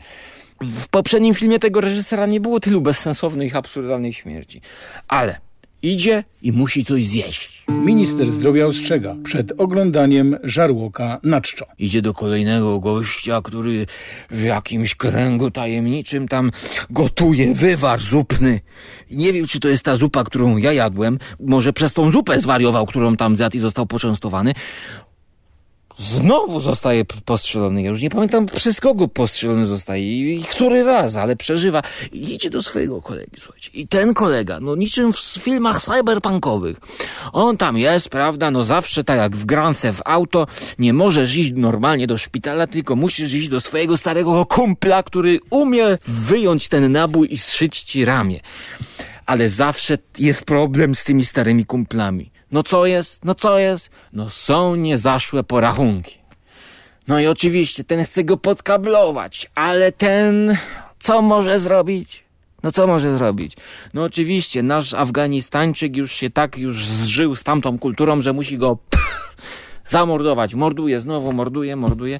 W 0.61 0.87
poprzednim 0.87 1.33
filmie 1.33 1.59
tego 1.59 1.81
reżysera 1.81 2.25
nie 2.25 2.39
było 2.39 2.59
tylu 2.59 2.81
bezsensownych, 2.81 3.55
absurdalnych 3.55 4.17
śmierci. 4.17 4.61
Ale 5.07 5.42
idzie 5.83 6.23
i 6.41 6.51
musi 6.51 6.85
coś 6.85 7.05
zjeść. 7.05 7.63
Minister 7.69 8.31
zdrowia 8.31 8.65
ostrzega 8.65 9.15
przed 9.23 9.61
oglądaniem 9.61 10.37
żarłoka 10.43 11.19
na 11.23 11.41
czczo. 11.41 11.65
Idzie 11.79 12.01
do 12.01 12.13
kolejnego 12.13 12.79
gościa, 12.79 13.41
który 13.41 13.85
w 14.31 14.41
jakimś 14.41 14.95
kręgu 14.95 15.51
tajemniczym 15.51 16.27
tam 16.27 16.51
gotuje 16.89 17.53
wywar 17.53 17.99
zupny. 17.99 18.61
Nie 19.11 19.33
wiem, 19.33 19.47
czy 19.47 19.59
to 19.59 19.67
jest 19.67 19.85
ta 19.85 19.95
zupa, 19.95 20.23
którą 20.23 20.57
ja 20.57 20.73
jadłem. 20.73 21.19
Może 21.39 21.73
przez 21.73 21.93
tą 21.93 22.11
zupę 22.11 22.41
zwariował, 22.41 22.85
którą 22.85 23.17
tam 23.17 23.35
zjadł 23.35 23.57
i 23.57 23.59
został 23.59 23.85
poczęstowany. 23.85 24.53
Znowu 25.97 26.61
zostaje 26.61 27.05
postrzelony. 27.05 27.81
Ja 27.81 27.89
już 27.89 28.01
nie 28.01 28.09
pamiętam 28.09 28.45
przez 28.45 28.79
kogo 28.79 29.07
postrzelony 29.07 29.65
zostaje 29.65 30.33
i 30.33 30.43
który 30.43 30.83
raz, 30.83 31.15
ale 31.15 31.35
przeżywa. 31.35 31.81
I 32.11 32.33
idzie 32.33 32.49
do 32.49 32.61
swojego 32.61 33.01
kolegi, 33.01 33.31
słuchajcie. 33.39 33.69
I 33.73 33.87
ten 33.87 34.13
kolega, 34.13 34.59
no 34.59 34.75
niczym 34.75 35.13
w 35.13 35.19
filmach 35.19 35.81
cyberpunkowych. 35.81 36.77
On 37.33 37.57
tam 37.57 37.77
jest, 37.77 38.09
prawda, 38.09 38.51
no 38.51 38.63
zawsze 38.63 39.03
tak 39.03 39.17
jak 39.17 39.35
w 39.35 39.45
grance 39.45 39.93
w 39.93 40.01
auto, 40.05 40.47
nie 40.79 40.93
możesz 40.93 41.35
iść 41.35 41.51
normalnie 41.55 42.07
do 42.07 42.17
szpitala, 42.17 42.67
tylko 42.67 42.95
musisz 42.95 43.33
iść 43.33 43.49
do 43.49 43.61
swojego 43.61 43.97
starego 43.97 44.45
kumpla, 44.45 45.03
który 45.03 45.39
umie 45.49 45.97
wyjąć 46.07 46.67
ten 46.67 46.91
nabój 46.91 47.33
i 47.33 47.37
zszyć 47.37 47.83
ci 47.83 48.05
ramię. 48.05 48.39
Ale 49.25 49.49
zawsze 49.49 49.97
jest 50.19 50.43
problem 50.43 50.95
z 50.95 51.03
tymi 51.03 51.25
starymi 51.25 51.65
kumplami. 51.65 52.32
No 52.53 52.63
co 52.63 52.85
jest? 52.85 53.25
No 53.25 53.35
co 53.35 53.59
jest? 53.59 53.89
No 54.13 54.29
są 54.29 54.75
niezaszłe 54.75 55.43
porachunki. 55.43 56.17
No 57.07 57.19
i 57.19 57.27
oczywiście 57.27 57.83
ten 57.83 58.05
chce 58.05 58.23
go 58.23 58.37
podkablować, 58.37 59.51
ale 59.55 59.91
ten 59.91 60.57
co 60.99 61.21
może 61.21 61.59
zrobić? 61.59 62.23
No 62.63 62.71
co 62.71 62.87
może 62.87 63.17
zrobić? 63.17 63.57
No 63.93 64.03
oczywiście 64.03 64.63
nasz 64.63 64.93
Afganistańczyk 64.93 65.97
już 65.97 66.11
się 66.11 66.29
tak 66.29 66.57
już 66.57 66.85
zżył 66.85 67.35
z 67.35 67.43
tamtą 67.43 67.79
kulturą, 67.79 68.21
że 68.21 68.33
musi 68.33 68.57
go 68.57 68.77
zamordować. 69.85 70.55
Morduje, 70.55 70.99
znowu 70.99 71.31
morduje, 71.31 71.75
morduje. 71.75 72.19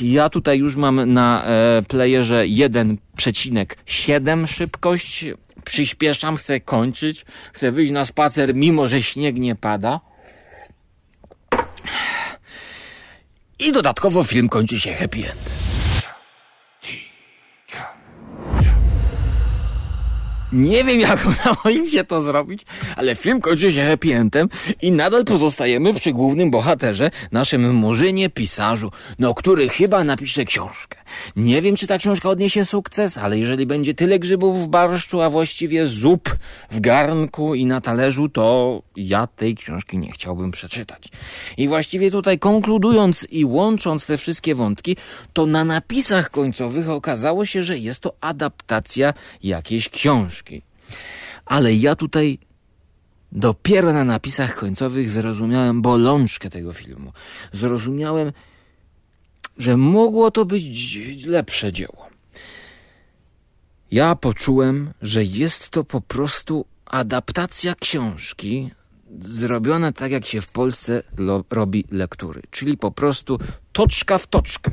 Ja 0.00 0.28
tutaj 0.28 0.58
już 0.58 0.76
mam 0.76 1.12
na 1.12 1.44
e, 1.44 1.82
playerze 1.88 2.42
1,7 2.42 4.46
szybkość 4.46 5.24
przyspieszam, 5.64 6.36
chcę 6.36 6.60
kończyć, 6.60 7.24
chcę 7.52 7.72
wyjść 7.72 7.92
na 7.92 8.04
spacer, 8.04 8.54
mimo 8.54 8.88
że 8.88 9.02
śnieg 9.02 9.36
nie 9.36 9.54
pada. 9.54 10.00
I 13.58 13.72
dodatkowo 13.72 14.24
film 14.24 14.48
kończy 14.48 14.80
się 14.80 14.92
happy 14.92 15.18
end. 15.18 15.50
Nie 20.52 20.84
wiem, 20.84 21.00
jak 21.00 21.26
udało 21.32 21.76
im 21.76 21.90
się 21.90 22.04
to 22.04 22.22
zrobić, 22.22 22.62
ale 22.96 23.14
film 23.14 23.40
kończy 23.40 23.72
się 23.72 23.84
happy 23.84 24.14
endem 24.14 24.48
i 24.82 24.92
nadal 24.92 25.24
pozostajemy 25.24 25.94
przy 25.94 26.12
głównym 26.12 26.50
bohaterze, 26.50 27.10
naszym 27.32 27.74
murzynie 27.74 28.30
pisarzu, 28.30 28.90
no 29.18 29.34
który 29.34 29.68
chyba 29.68 30.04
napisze 30.04 30.44
książkę. 30.44 30.98
Nie 31.36 31.62
wiem, 31.62 31.76
czy 31.76 31.86
ta 31.86 31.98
książka 31.98 32.28
odniesie 32.28 32.64
sukces, 32.64 33.18
ale 33.18 33.38
jeżeli 33.38 33.66
będzie 33.66 33.94
tyle 33.94 34.18
grzybów 34.18 34.64
w 34.64 34.68
barszczu, 34.68 35.20
a 35.20 35.30
właściwie 35.30 35.86
zup 35.86 36.36
w 36.70 36.80
garnku 36.80 37.54
i 37.54 37.64
na 37.66 37.80
talerzu, 37.80 38.28
to 38.28 38.82
ja 38.96 39.26
tej 39.26 39.56
książki 39.56 39.98
nie 39.98 40.12
chciałbym 40.12 40.50
przeczytać. 40.50 41.08
I 41.56 41.68
właściwie 41.68 42.10
tutaj 42.10 42.38
konkludując 42.38 43.26
i 43.30 43.44
łącząc 43.44 44.06
te 44.06 44.18
wszystkie 44.18 44.54
wątki, 44.54 44.96
to 45.32 45.46
na 45.46 45.64
napisach 45.64 46.30
końcowych 46.30 46.90
okazało 46.90 47.46
się, 47.46 47.62
że 47.62 47.78
jest 47.78 48.00
to 48.00 48.14
adaptacja 48.20 49.14
jakiejś 49.42 49.88
książki. 49.88 50.41
Ale 51.46 51.74
ja 51.74 51.96
tutaj 51.96 52.38
dopiero 53.32 53.92
na 53.92 54.04
napisach 54.04 54.54
końcowych 54.54 55.10
zrozumiałem 55.10 55.82
bolączkę 55.82 56.50
tego 56.50 56.72
filmu. 56.72 57.12
Zrozumiałem, 57.52 58.32
że 59.58 59.76
mogło 59.76 60.30
to 60.30 60.44
być 60.44 60.98
lepsze 61.26 61.72
dzieło. 61.72 62.06
Ja 63.90 64.14
poczułem, 64.14 64.92
że 65.02 65.24
jest 65.24 65.70
to 65.70 65.84
po 65.84 66.00
prostu 66.00 66.64
adaptacja 66.86 67.74
książki 67.74 68.70
zrobiona 69.20 69.92
tak, 69.92 70.12
jak 70.12 70.26
się 70.26 70.40
w 70.40 70.50
Polsce 70.50 71.02
robi 71.50 71.84
lektury, 71.90 72.42
czyli 72.50 72.76
po 72.76 72.90
prostu 72.90 73.38
toczka 73.72 74.18
w 74.18 74.26
toczkę. 74.26 74.70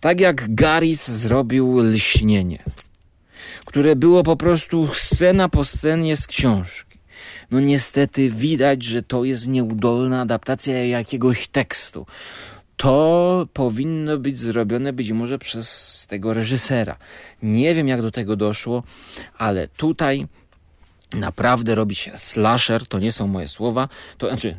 Tak 0.00 0.20
jak 0.20 0.54
Garis 0.54 1.08
zrobił 1.08 1.80
Lśnienie, 1.82 2.64
które 3.72 3.96
było 3.96 4.22
po 4.22 4.36
prostu 4.36 4.88
scena 4.94 5.48
po 5.48 5.64
scenie 5.64 6.16
z 6.16 6.26
książki. 6.26 6.98
No 7.50 7.60
niestety 7.60 8.30
widać, 8.30 8.82
że 8.82 9.02
to 9.02 9.24
jest 9.24 9.48
nieudolna 9.48 10.20
adaptacja 10.20 10.84
jakiegoś 10.84 11.48
tekstu 11.48 12.06
to 12.76 13.46
powinno 13.52 14.18
być 14.18 14.38
zrobione 14.38 14.92
być 14.92 15.12
może 15.12 15.38
przez 15.38 16.06
tego 16.08 16.32
reżysera. 16.32 16.96
Nie 17.42 17.74
wiem, 17.74 17.88
jak 17.88 18.02
do 18.02 18.10
tego 18.10 18.36
doszło, 18.36 18.82
ale 19.38 19.68
tutaj 19.68 20.26
naprawdę 21.14 21.74
robi 21.74 21.94
się 21.94 22.12
slasher, 22.16 22.86
to 22.86 22.98
nie 22.98 23.12
są 23.12 23.26
moje 23.26 23.48
słowa, 23.48 23.88
to 24.18 24.28
znaczy, 24.28 24.56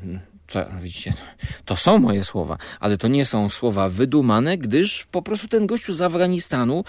widzicie, 0.82 1.14
to 1.66 1.76
są 1.76 2.00
moje 2.00 2.24
słowa, 2.24 2.58
ale 2.80 2.98
to 2.98 3.08
nie 3.08 3.26
są 3.26 3.50
słowa 3.50 3.90
wydumane, 3.90 4.58
gdyż 4.58 5.08
po 5.12 5.22
prostu 5.22 5.48
ten 5.48 5.68
gościu 5.68 5.94
z 5.94 6.02
Afganistanu 6.02 6.84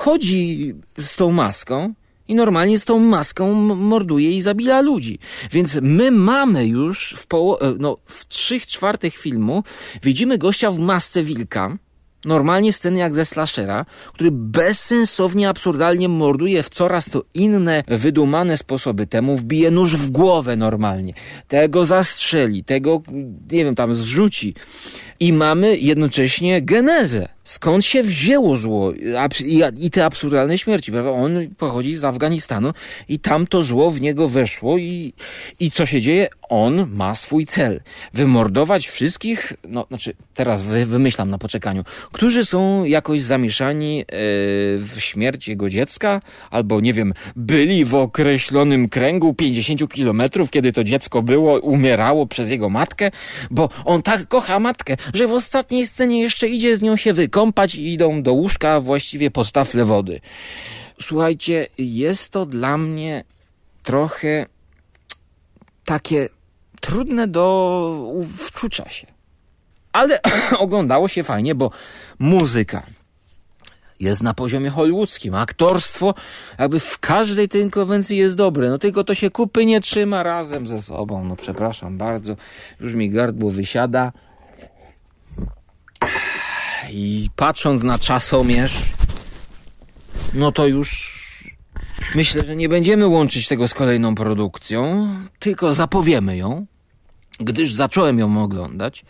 chodzi 0.00 0.74
z 0.98 1.16
tą 1.16 1.32
maską 1.32 1.94
i 2.28 2.34
normalnie 2.34 2.78
z 2.78 2.84
tą 2.84 2.98
maską 2.98 3.54
morduje 3.92 4.30
i 4.30 4.42
zabija 4.42 4.80
ludzi. 4.80 5.18
Więc 5.52 5.78
my 5.82 6.10
mamy 6.10 6.66
już 6.66 7.14
w, 7.16 7.26
poło- 7.26 7.58
e, 7.60 7.74
no, 7.78 7.96
w 8.06 8.28
trzech 8.28 8.66
czwartych 8.66 9.16
filmu 9.16 9.64
widzimy 10.02 10.38
gościa 10.38 10.70
w 10.70 10.78
masce 10.78 11.24
wilka, 11.24 11.76
Normalnie 12.24 12.72
sceny 12.72 12.98
jak 12.98 13.14
ze 13.14 13.26
slashera, 13.26 13.86
który 14.12 14.30
bezsensownie, 14.32 15.48
absurdalnie 15.48 16.08
morduje 16.08 16.62
w 16.62 16.70
coraz 16.70 17.10
to 17.10 17.22
inne, 17.34 17.84
wydumane 17.88 18.56
sposoby. 18.56 19.06
Temu 19.06 19.36
wbije 19.36 19.70
nóż 19.70 19.96
w 19.96 20.10
głowę 20.10 20.56
normalnie. 20.56 21.14
Tego 21.48 21.84
zastrzeli, 21.84 22.64
tego, 22.64 23.02
nie 23.50 23.64
wiem, 23.64 23.74
tam 23.74 23.94
zrzuci. 23.94 24.54
I 25.20 25.32
mamy 25.32 25.76
jednocześnie 25.76 26.62
genezę. 26.62 27.28
Skąd 27.44 27.84
się 27.84 28.02
wzięło 28.02 28.56
zło 28.56 28.92
i, 29.76 29.90
te 29.90 30.04
absurdalne 30.04 30.58
śmierci? 30.58 30.92
Prawda? 30.92 31.10
On 31.10 31.32
pochodzi 31.58 31.96
z 31.96 32.04
Afganistanu 32.04 32.72
i 33.08 33.18
tam 33.18 33.46
to 33.46 33.62
zło 33.62 33.90
w 33.90 34.00
niego 34.00 34.28
weszło 34.28 34.78
i, 34.78 35.12
i 35.60 35.70
co 35.70 35.86
się 35.86 36.00
dzieje? 36.00 36.28
On 36.48 36.90
ma 36.94 37.14
swój 37.14 37.46
cel. 37.46 37.80
Wymordować 38.14 38.88
wszystkich, 38.88 39.52
no 39.68 39.86
znaczy 39.88 40.14
teraz 40.34 40.62
wy, 40.62 40.86
wymyślam 40.86 41.30
na 41.30 41.38
poczekaniu, 41.38 41.84
którzy 42.12 42.44
są 42.44 42.84
jakoś 42.84 43.22
zamieszani 43.22 43.96
yy, 43.96 44.04
w 44.78 44.96
śmierć 44.98 45.48
jego 45.48 45.70
dziecka, 45.70 46.20
albo 46.50 46.80
nie 46.80 46.92
wiem, 46.92 47.14
byli 47.36 47.84
w 47.84 47.94
określonym 47.94 48.88
kręgu 48.88 49.34
50 49.34 49.92
kilometrów, 49.92 50.50
kiedy 50.50 50.72
to 50.72 50.84
dziecko 50.84 51.22
było, 51.22 51.60
umierało 51.60 52.26
przez 52.26 52.50
jego 52.50 52.68
matkę, 52.68 53.10
bo 53.50 53.68
on 53.84 54.02
tak 54.02 54.28
kocha 54.28 54.60
matkę, 54.60 54.96
że 55.14 55.26
w 55.26 55.32
ostatniej 55.32 55.86
scenie 55.86 56.20
jeszcze 56.20 56.48
idzie 56.48 56.76
z 56.76 56.82
nią 56.82 56.96
się 56.96 57.14
wykąpać 57.30 57.74
i 57.74 57.92
idą 57.92 58.22
do 58.22 58.32
łóżka 58.32 58.80
właściwie 58.80 59.30
pod 59.30 59.52
taflę 59.52 59.84
wody. 59.84 60.20
Słuchajcie, 61.02 61.66
jest 61.78 62.30
to 62.30 62.46
dla 62.46 62.78
mnie 62.78 63.24
trochę 63.82 64.46
takie 65.84 66.28
trudne 66.80 67.28
do 67.28 68.14
wczucia 68.38 68.88
się. 68.88 69.06
Ale 69.92 70.18
oglądało 70.58 71.08
się 71.08 71.22
fajnie, 71.22 71.54
bo 71.54 71.70
muzyka 72.18 72.82
jest 74.00 74.22
na 74.22 74.34
poziomie 74.34 74.70
hollywoodzkim. 74.70 75.34
Aktorstwo 75.34 76.14
jakby 76.58 76.80
w 76.80 76.98
każdej 76.98 77.48
tej 77.48 77.70
konwencji 77.70 78.16
jest 78.16 78.36
dobre. 78.36 78.70
No 78.70 78.78
tylko 78.78 79.04
to 79.04 79.14
się 79.14 79.30
kupy 79.30 79.66
nie 79.66 79.80
trzyma 79.80 80.22
razem 80.22 80.66
ze 80.66 80.82
sobą. 80.82 81.24
No 81.24 81.36
przepraszam 81.36 81.98
bardzo. 81.98 82.36
Już 82.80 82.94
mi 82.94 83.10
gardło 83.10 83.50
wysiada. 83.50 84.12
I 86.90 87.28
patrząc 87.36 87.82
na 87.82 87.98
czasomierz, 87.98 88.78
no 90.34 90.52
to 90.52 90.66
już 90.66 91.20
myślę, 92.14 92.46
że 92.46 92.56
nie 92.56 92.68
będziemy 92.68 93.06
łączyć 93.06 93.48
tego 93.48 93.68
z 93.68 93.74
kolejną 93.74 94.14
produkcją, 94.14 95.08
tylko 95.38 95.74
zapowiemy 95.74 96.36
ją, 96.36 96.66
gdyż 97.40 97.72
zacząłem 97.72 98.18
ją 98.18 98.42
oglądać, 98.42 99.04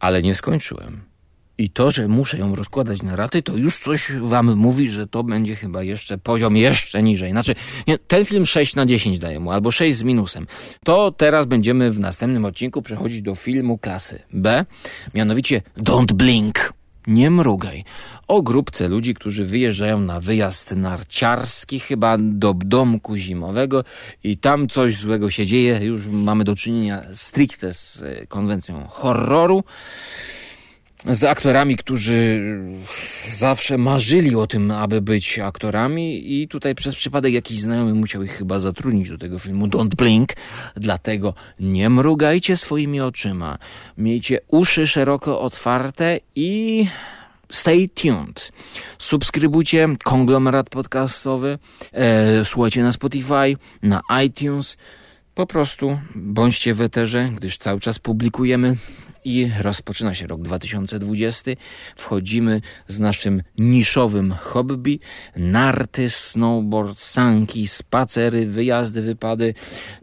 ale 0.00 0.22
nie 0.22 0.34
skończyłem. 0.34 1.13
I 1.58 1.70
to, 1.70 1.90
że 1.90 2.08
muszę 2.08 2.38
ją 2.38 2.54
rozkładać 2.54 3.02
na 3.02 3.16
raty, 3.16 3.42
to 3.42 3.56
już 3.56 3.78
coś 3.78 4.12
wam 4.12 4.56
mówi, 4.56 4.90
że 4.90 5.06
to 5.06 5.24
będzie 5.24 5.56
chyba 5.56 5.82
jeszcze 5.82 6.18
poziom 6.18 6.56
jeszcze 6.56 7.02
niżej. 7.02 7.30
Znaczy, 7.30 7.54
nie, 7.86 7.98
ten 7.98 8.24
film 8.24 8.46
6 8.46 8.74
na 8.74 8.86
10 8.86 9.18
daje 9.18 9.40
mu, 9.40 9.50
albo 9.50 9.70
6 9.70 9.96
z 9.98 10.02
minusem. 10.02 10.46
To 10.84 11.10
teraz 11.10 11.46
będziemy 11.46 11.90
w 11.90 12.00
następnym 12.00 12.44
odcinku 12.44 12.82
przechodzić 12.82 13.22
do 13.22 13.34
filmu 13.34 13.78
klasy 13.78 14.22
B, 14.32 14.64
mianowicie 15.14 15.62
Don't 15.78 16.12
Blink. 16.12 16.72
Nie 17.06 17.30
mrugaj. 17.30 17.84
O 18.28 18.42
grupce 18.42 18.88
ludzi, 18.88 19.14
którzy 19.14 19.44
wyjeżdżają 19.44 20.00
na 20.00 20.20
wyjazd 20.20 20.70
narciarski, 20.70 21.80
chyba 21.80 22.16
do 22.18 22.54
domku 22.54 23.16
zimowego 23.16 23.84
i 24.24 24.36
tam 24.36 24.68
coś 24.68 24.96
złego 24.96 25.30
się 25.30 25.46
dzieje. 25.46 25.80
Już 25.82 26.06
mamy 26.06 26.44
do 26.44 26.56
czynienia 26.56 27.02
stricte 27.12 27.74
z 27.74 28.02
e, 28.02 28.26
konwencją 28.26 28.86
horroru 28.88 29.64
z 31.06 31.24
aktorami, 31.24 31.76
którzy 31.76 32.42
zawsze 33.32 33.78
marzyli 33.78 34.36
o 34.36 34.46
tym, 34.46 34.70
aby 34.70 35.02
być 35.02 35.38
aktorami 35.38 36.32
i 36.40 36.48
tutaj 36.48 36.74
przez 36.74 36.94
przypadek 36.94 37.32
jakiś 37.32 37.60
znajomy 37.60 37.94
musiał 37.94 38.22
ich 38.22 38.32
chyba 38.32 38.58
zatrudnić 38.58 39.08
do 39.08 39.18
tego 39.18 39.38
filmu 39.38 39.66
Don't 39.66 39.94
Blink, 39.94 40.32
dlatego 40.76 41.34
nie 41.60 41.90
mrugajcie 41.90 42.56
swoimi 42.56 43.00
oczyma, 43.00 43.58
miejcie 43.98 44.40
uszy 44.48 44.86
szeroko 44.86 45.40
otwarte 45.40 46.20
i 46.34 46.86
stay 47.50 47.88
tuned. 47.88 48.52
Subskrybujcie 48.98 49.88
konglomerat 50.04 50.70
podcastowy, 50.70 51.58
e, 51.92 52.44
słuchajcie 52.44 52.82
na 52.82 52.92
Spotify, 52.92 53.56
na 53.82 54.00
iTunes, 54.24 54.76
po 55.34 55.46
prostu 55.46 55.98
bądźcie 56.14 56.74
w 56.74 56.80
eterze, 56.80 57.30
gdyż 57.36 57.58
cały 57.58 57.80
czas 57.80 57.98
publikujemy 57.98 58.76
i 59.24 59.50
rozpoczyna 59.60 60.14
się 60.14 60.26
rok 60.26 60.42
2020. 60.42 61.50
Wchodzimy 61.96 62.60
z 62.88 63.00
naszym 63.00 63.42
niszowym 63.58 64.34
hobby. 64.40 65.00
Narty, 65.36 66.10
snowboard, 66.10 67.00
sanki, 67.00 67.68
spacery, 67.68 68.46
wyjazdy, 68.46 69.02
wypady, 69.02 69.54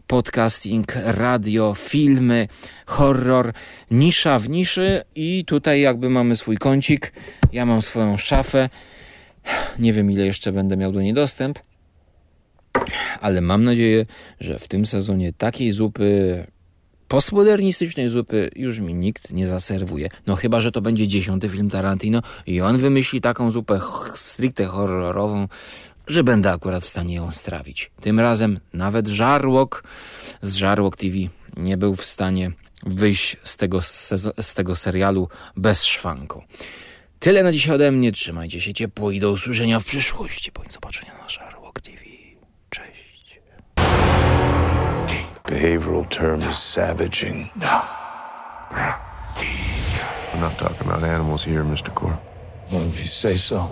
podcasting, 0.06 0.92
radio, 0.94 1.74
filmy, 1.74 2.48
horror, 2.86 3.52
nisza 3.90 4.38
w 4.38 4.48
niszy 4.48 5.02
i 5.14 5.44
tutaj 5.44 5.80
jakby 5.80 6.10
mamy 6.10 6.36
swój 6.36 6.56
kącik. 6.56 7.12
Ja 7.52 7.66
mam 7.66 7.82
swoją 7.82 8.16
szafę. 8.16 8.68
Nie 9.78 9.92
wiem 9.92 10.10
ile 10.10 10.26
jeszcze 10.26 10.52
będę 10.52 10.76
miał 10.76 10.92
do 10.92 11.02
niej 11.02 11.14
dostęp. 11.14 11.58
Ale 13.20 13.40
mam 13.40 13.64
nadzieję, 13.64 14.06
że 14.40 14.58
w 14.58 14.68
tym 14.68 14.86
sezonie 14.86 15.32
takiej 15.32 15.72
zupy 15.72 16.46
postmodernistycznej 17.12 18.08
zupy 18.08 18.50
już 18.56 18.78
mi 18.78 18.94
nikt 18.94 19.30
nie 19.30 19.46
zaserwuje. 19.46 20.08
No 20.26 20.36
chyba, 20.36 20.60
że 20.60 20.72
to 20.72 20.80
będzie 20.80 21.08
dziesiąty 21.08 21.48
film 21.48 21.70
Tarantino 21.70 22.22
i 22.46 22.60
on 22.60 22.78
wymyśli 22.78 23.20
taką 23.20 23.50
zupę 23.50 23.80
stricte 24.14 24.66
horrorową, 24.66 25.48
że 26.06 26.24
będę 26.24 26.52
akurat 26.52 26.84
w 26.84 26.88
stanie 26.88 27.14
ją 27.14 27.30
strawić. 27.30 27.90
Tym 28.00 28.20
razem 28.20 28.60
nawet 28.72 29.08
Żarłok 29.08 29.84
z 30.42 30.54
Żarłok 30.54 30.96
TV 30.96 31.16
nie 31.56 31.76
był 31.76 31.94
w 31.94 32.04
stanie 32.04 32.50
wyjść 32.82 33.36
z 33.42 33.56
tego, 33.56 33.80
z 34.40 34.54
tego 34.54 34.76
serialu 34.76 35.28
bez 35.56 35.84
szwanku. 35.84 36.42
Tyle 37.18 37.42
na 37.42 37.52
dzisiaj 37.52 37.74
ode 37.74 37.92
mnie. 37.92 38.12
Trzymajcie 38.12 38.60
się 38.60 38.74
ciepło 38.74 39.10
i 39.10 39.20
do 39.20 39.32
usłyszenia 39.32 39.80
w 39.80 39.84
przyszłości. 39.84 40.52
Bądź 40.52 40.72
zobaczenia 40.72 41.18
na 41.22 41.28
Żarłok 41.28 41.80
TV. 41.80 42.01
Behavioral 45.52 46.08
term 46.08 46.40
is 46.40 46.56
savaging. 46.56 47.50
I'm 47.60 47.90
not 50.40 50.56
talking 50.56 50.86
about 50.86 51.04
animals 51.04 51.44
here, 51.44 51.62
Mr. 51.62 51.94
Core. 51.94 52.18
Well, 52.72 52.88
if 52.88 52.98
you 52.98 53.06
say 53.06 53.36
so. 53.36 53.70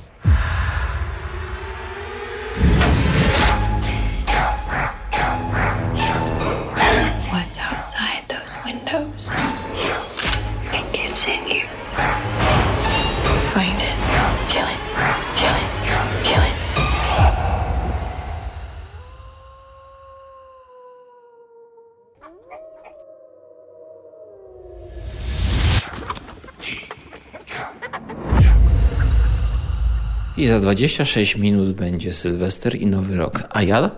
I 30.41 30.47
za 30.47 30.61
26 30.61 31.36
minut 31.36 31.72
będzie 31.76 32.12
Sylwester 32.12 32.76
i 32.76 32.86
Nowy 32.86 33.16
Rok. 33.16 33.43
A 33.51 33.62
ja 33.62 33.91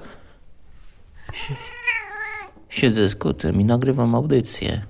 si- 1.34 1.55
siedzę 2.68 3.09
z 3.09 3.16
kotem 3.16 3.61
i 3.61 3.64
nagrywam 3.64 4.14
audycję. 4.14 4.82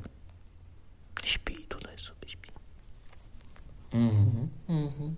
Śpi 1.25 1.55
tutaj 1.69 1.99
sobie, 1.99 2.29
śpi. 2.29 2.51
Mhm, 3.93 4.49
mhm. 4.69 5.15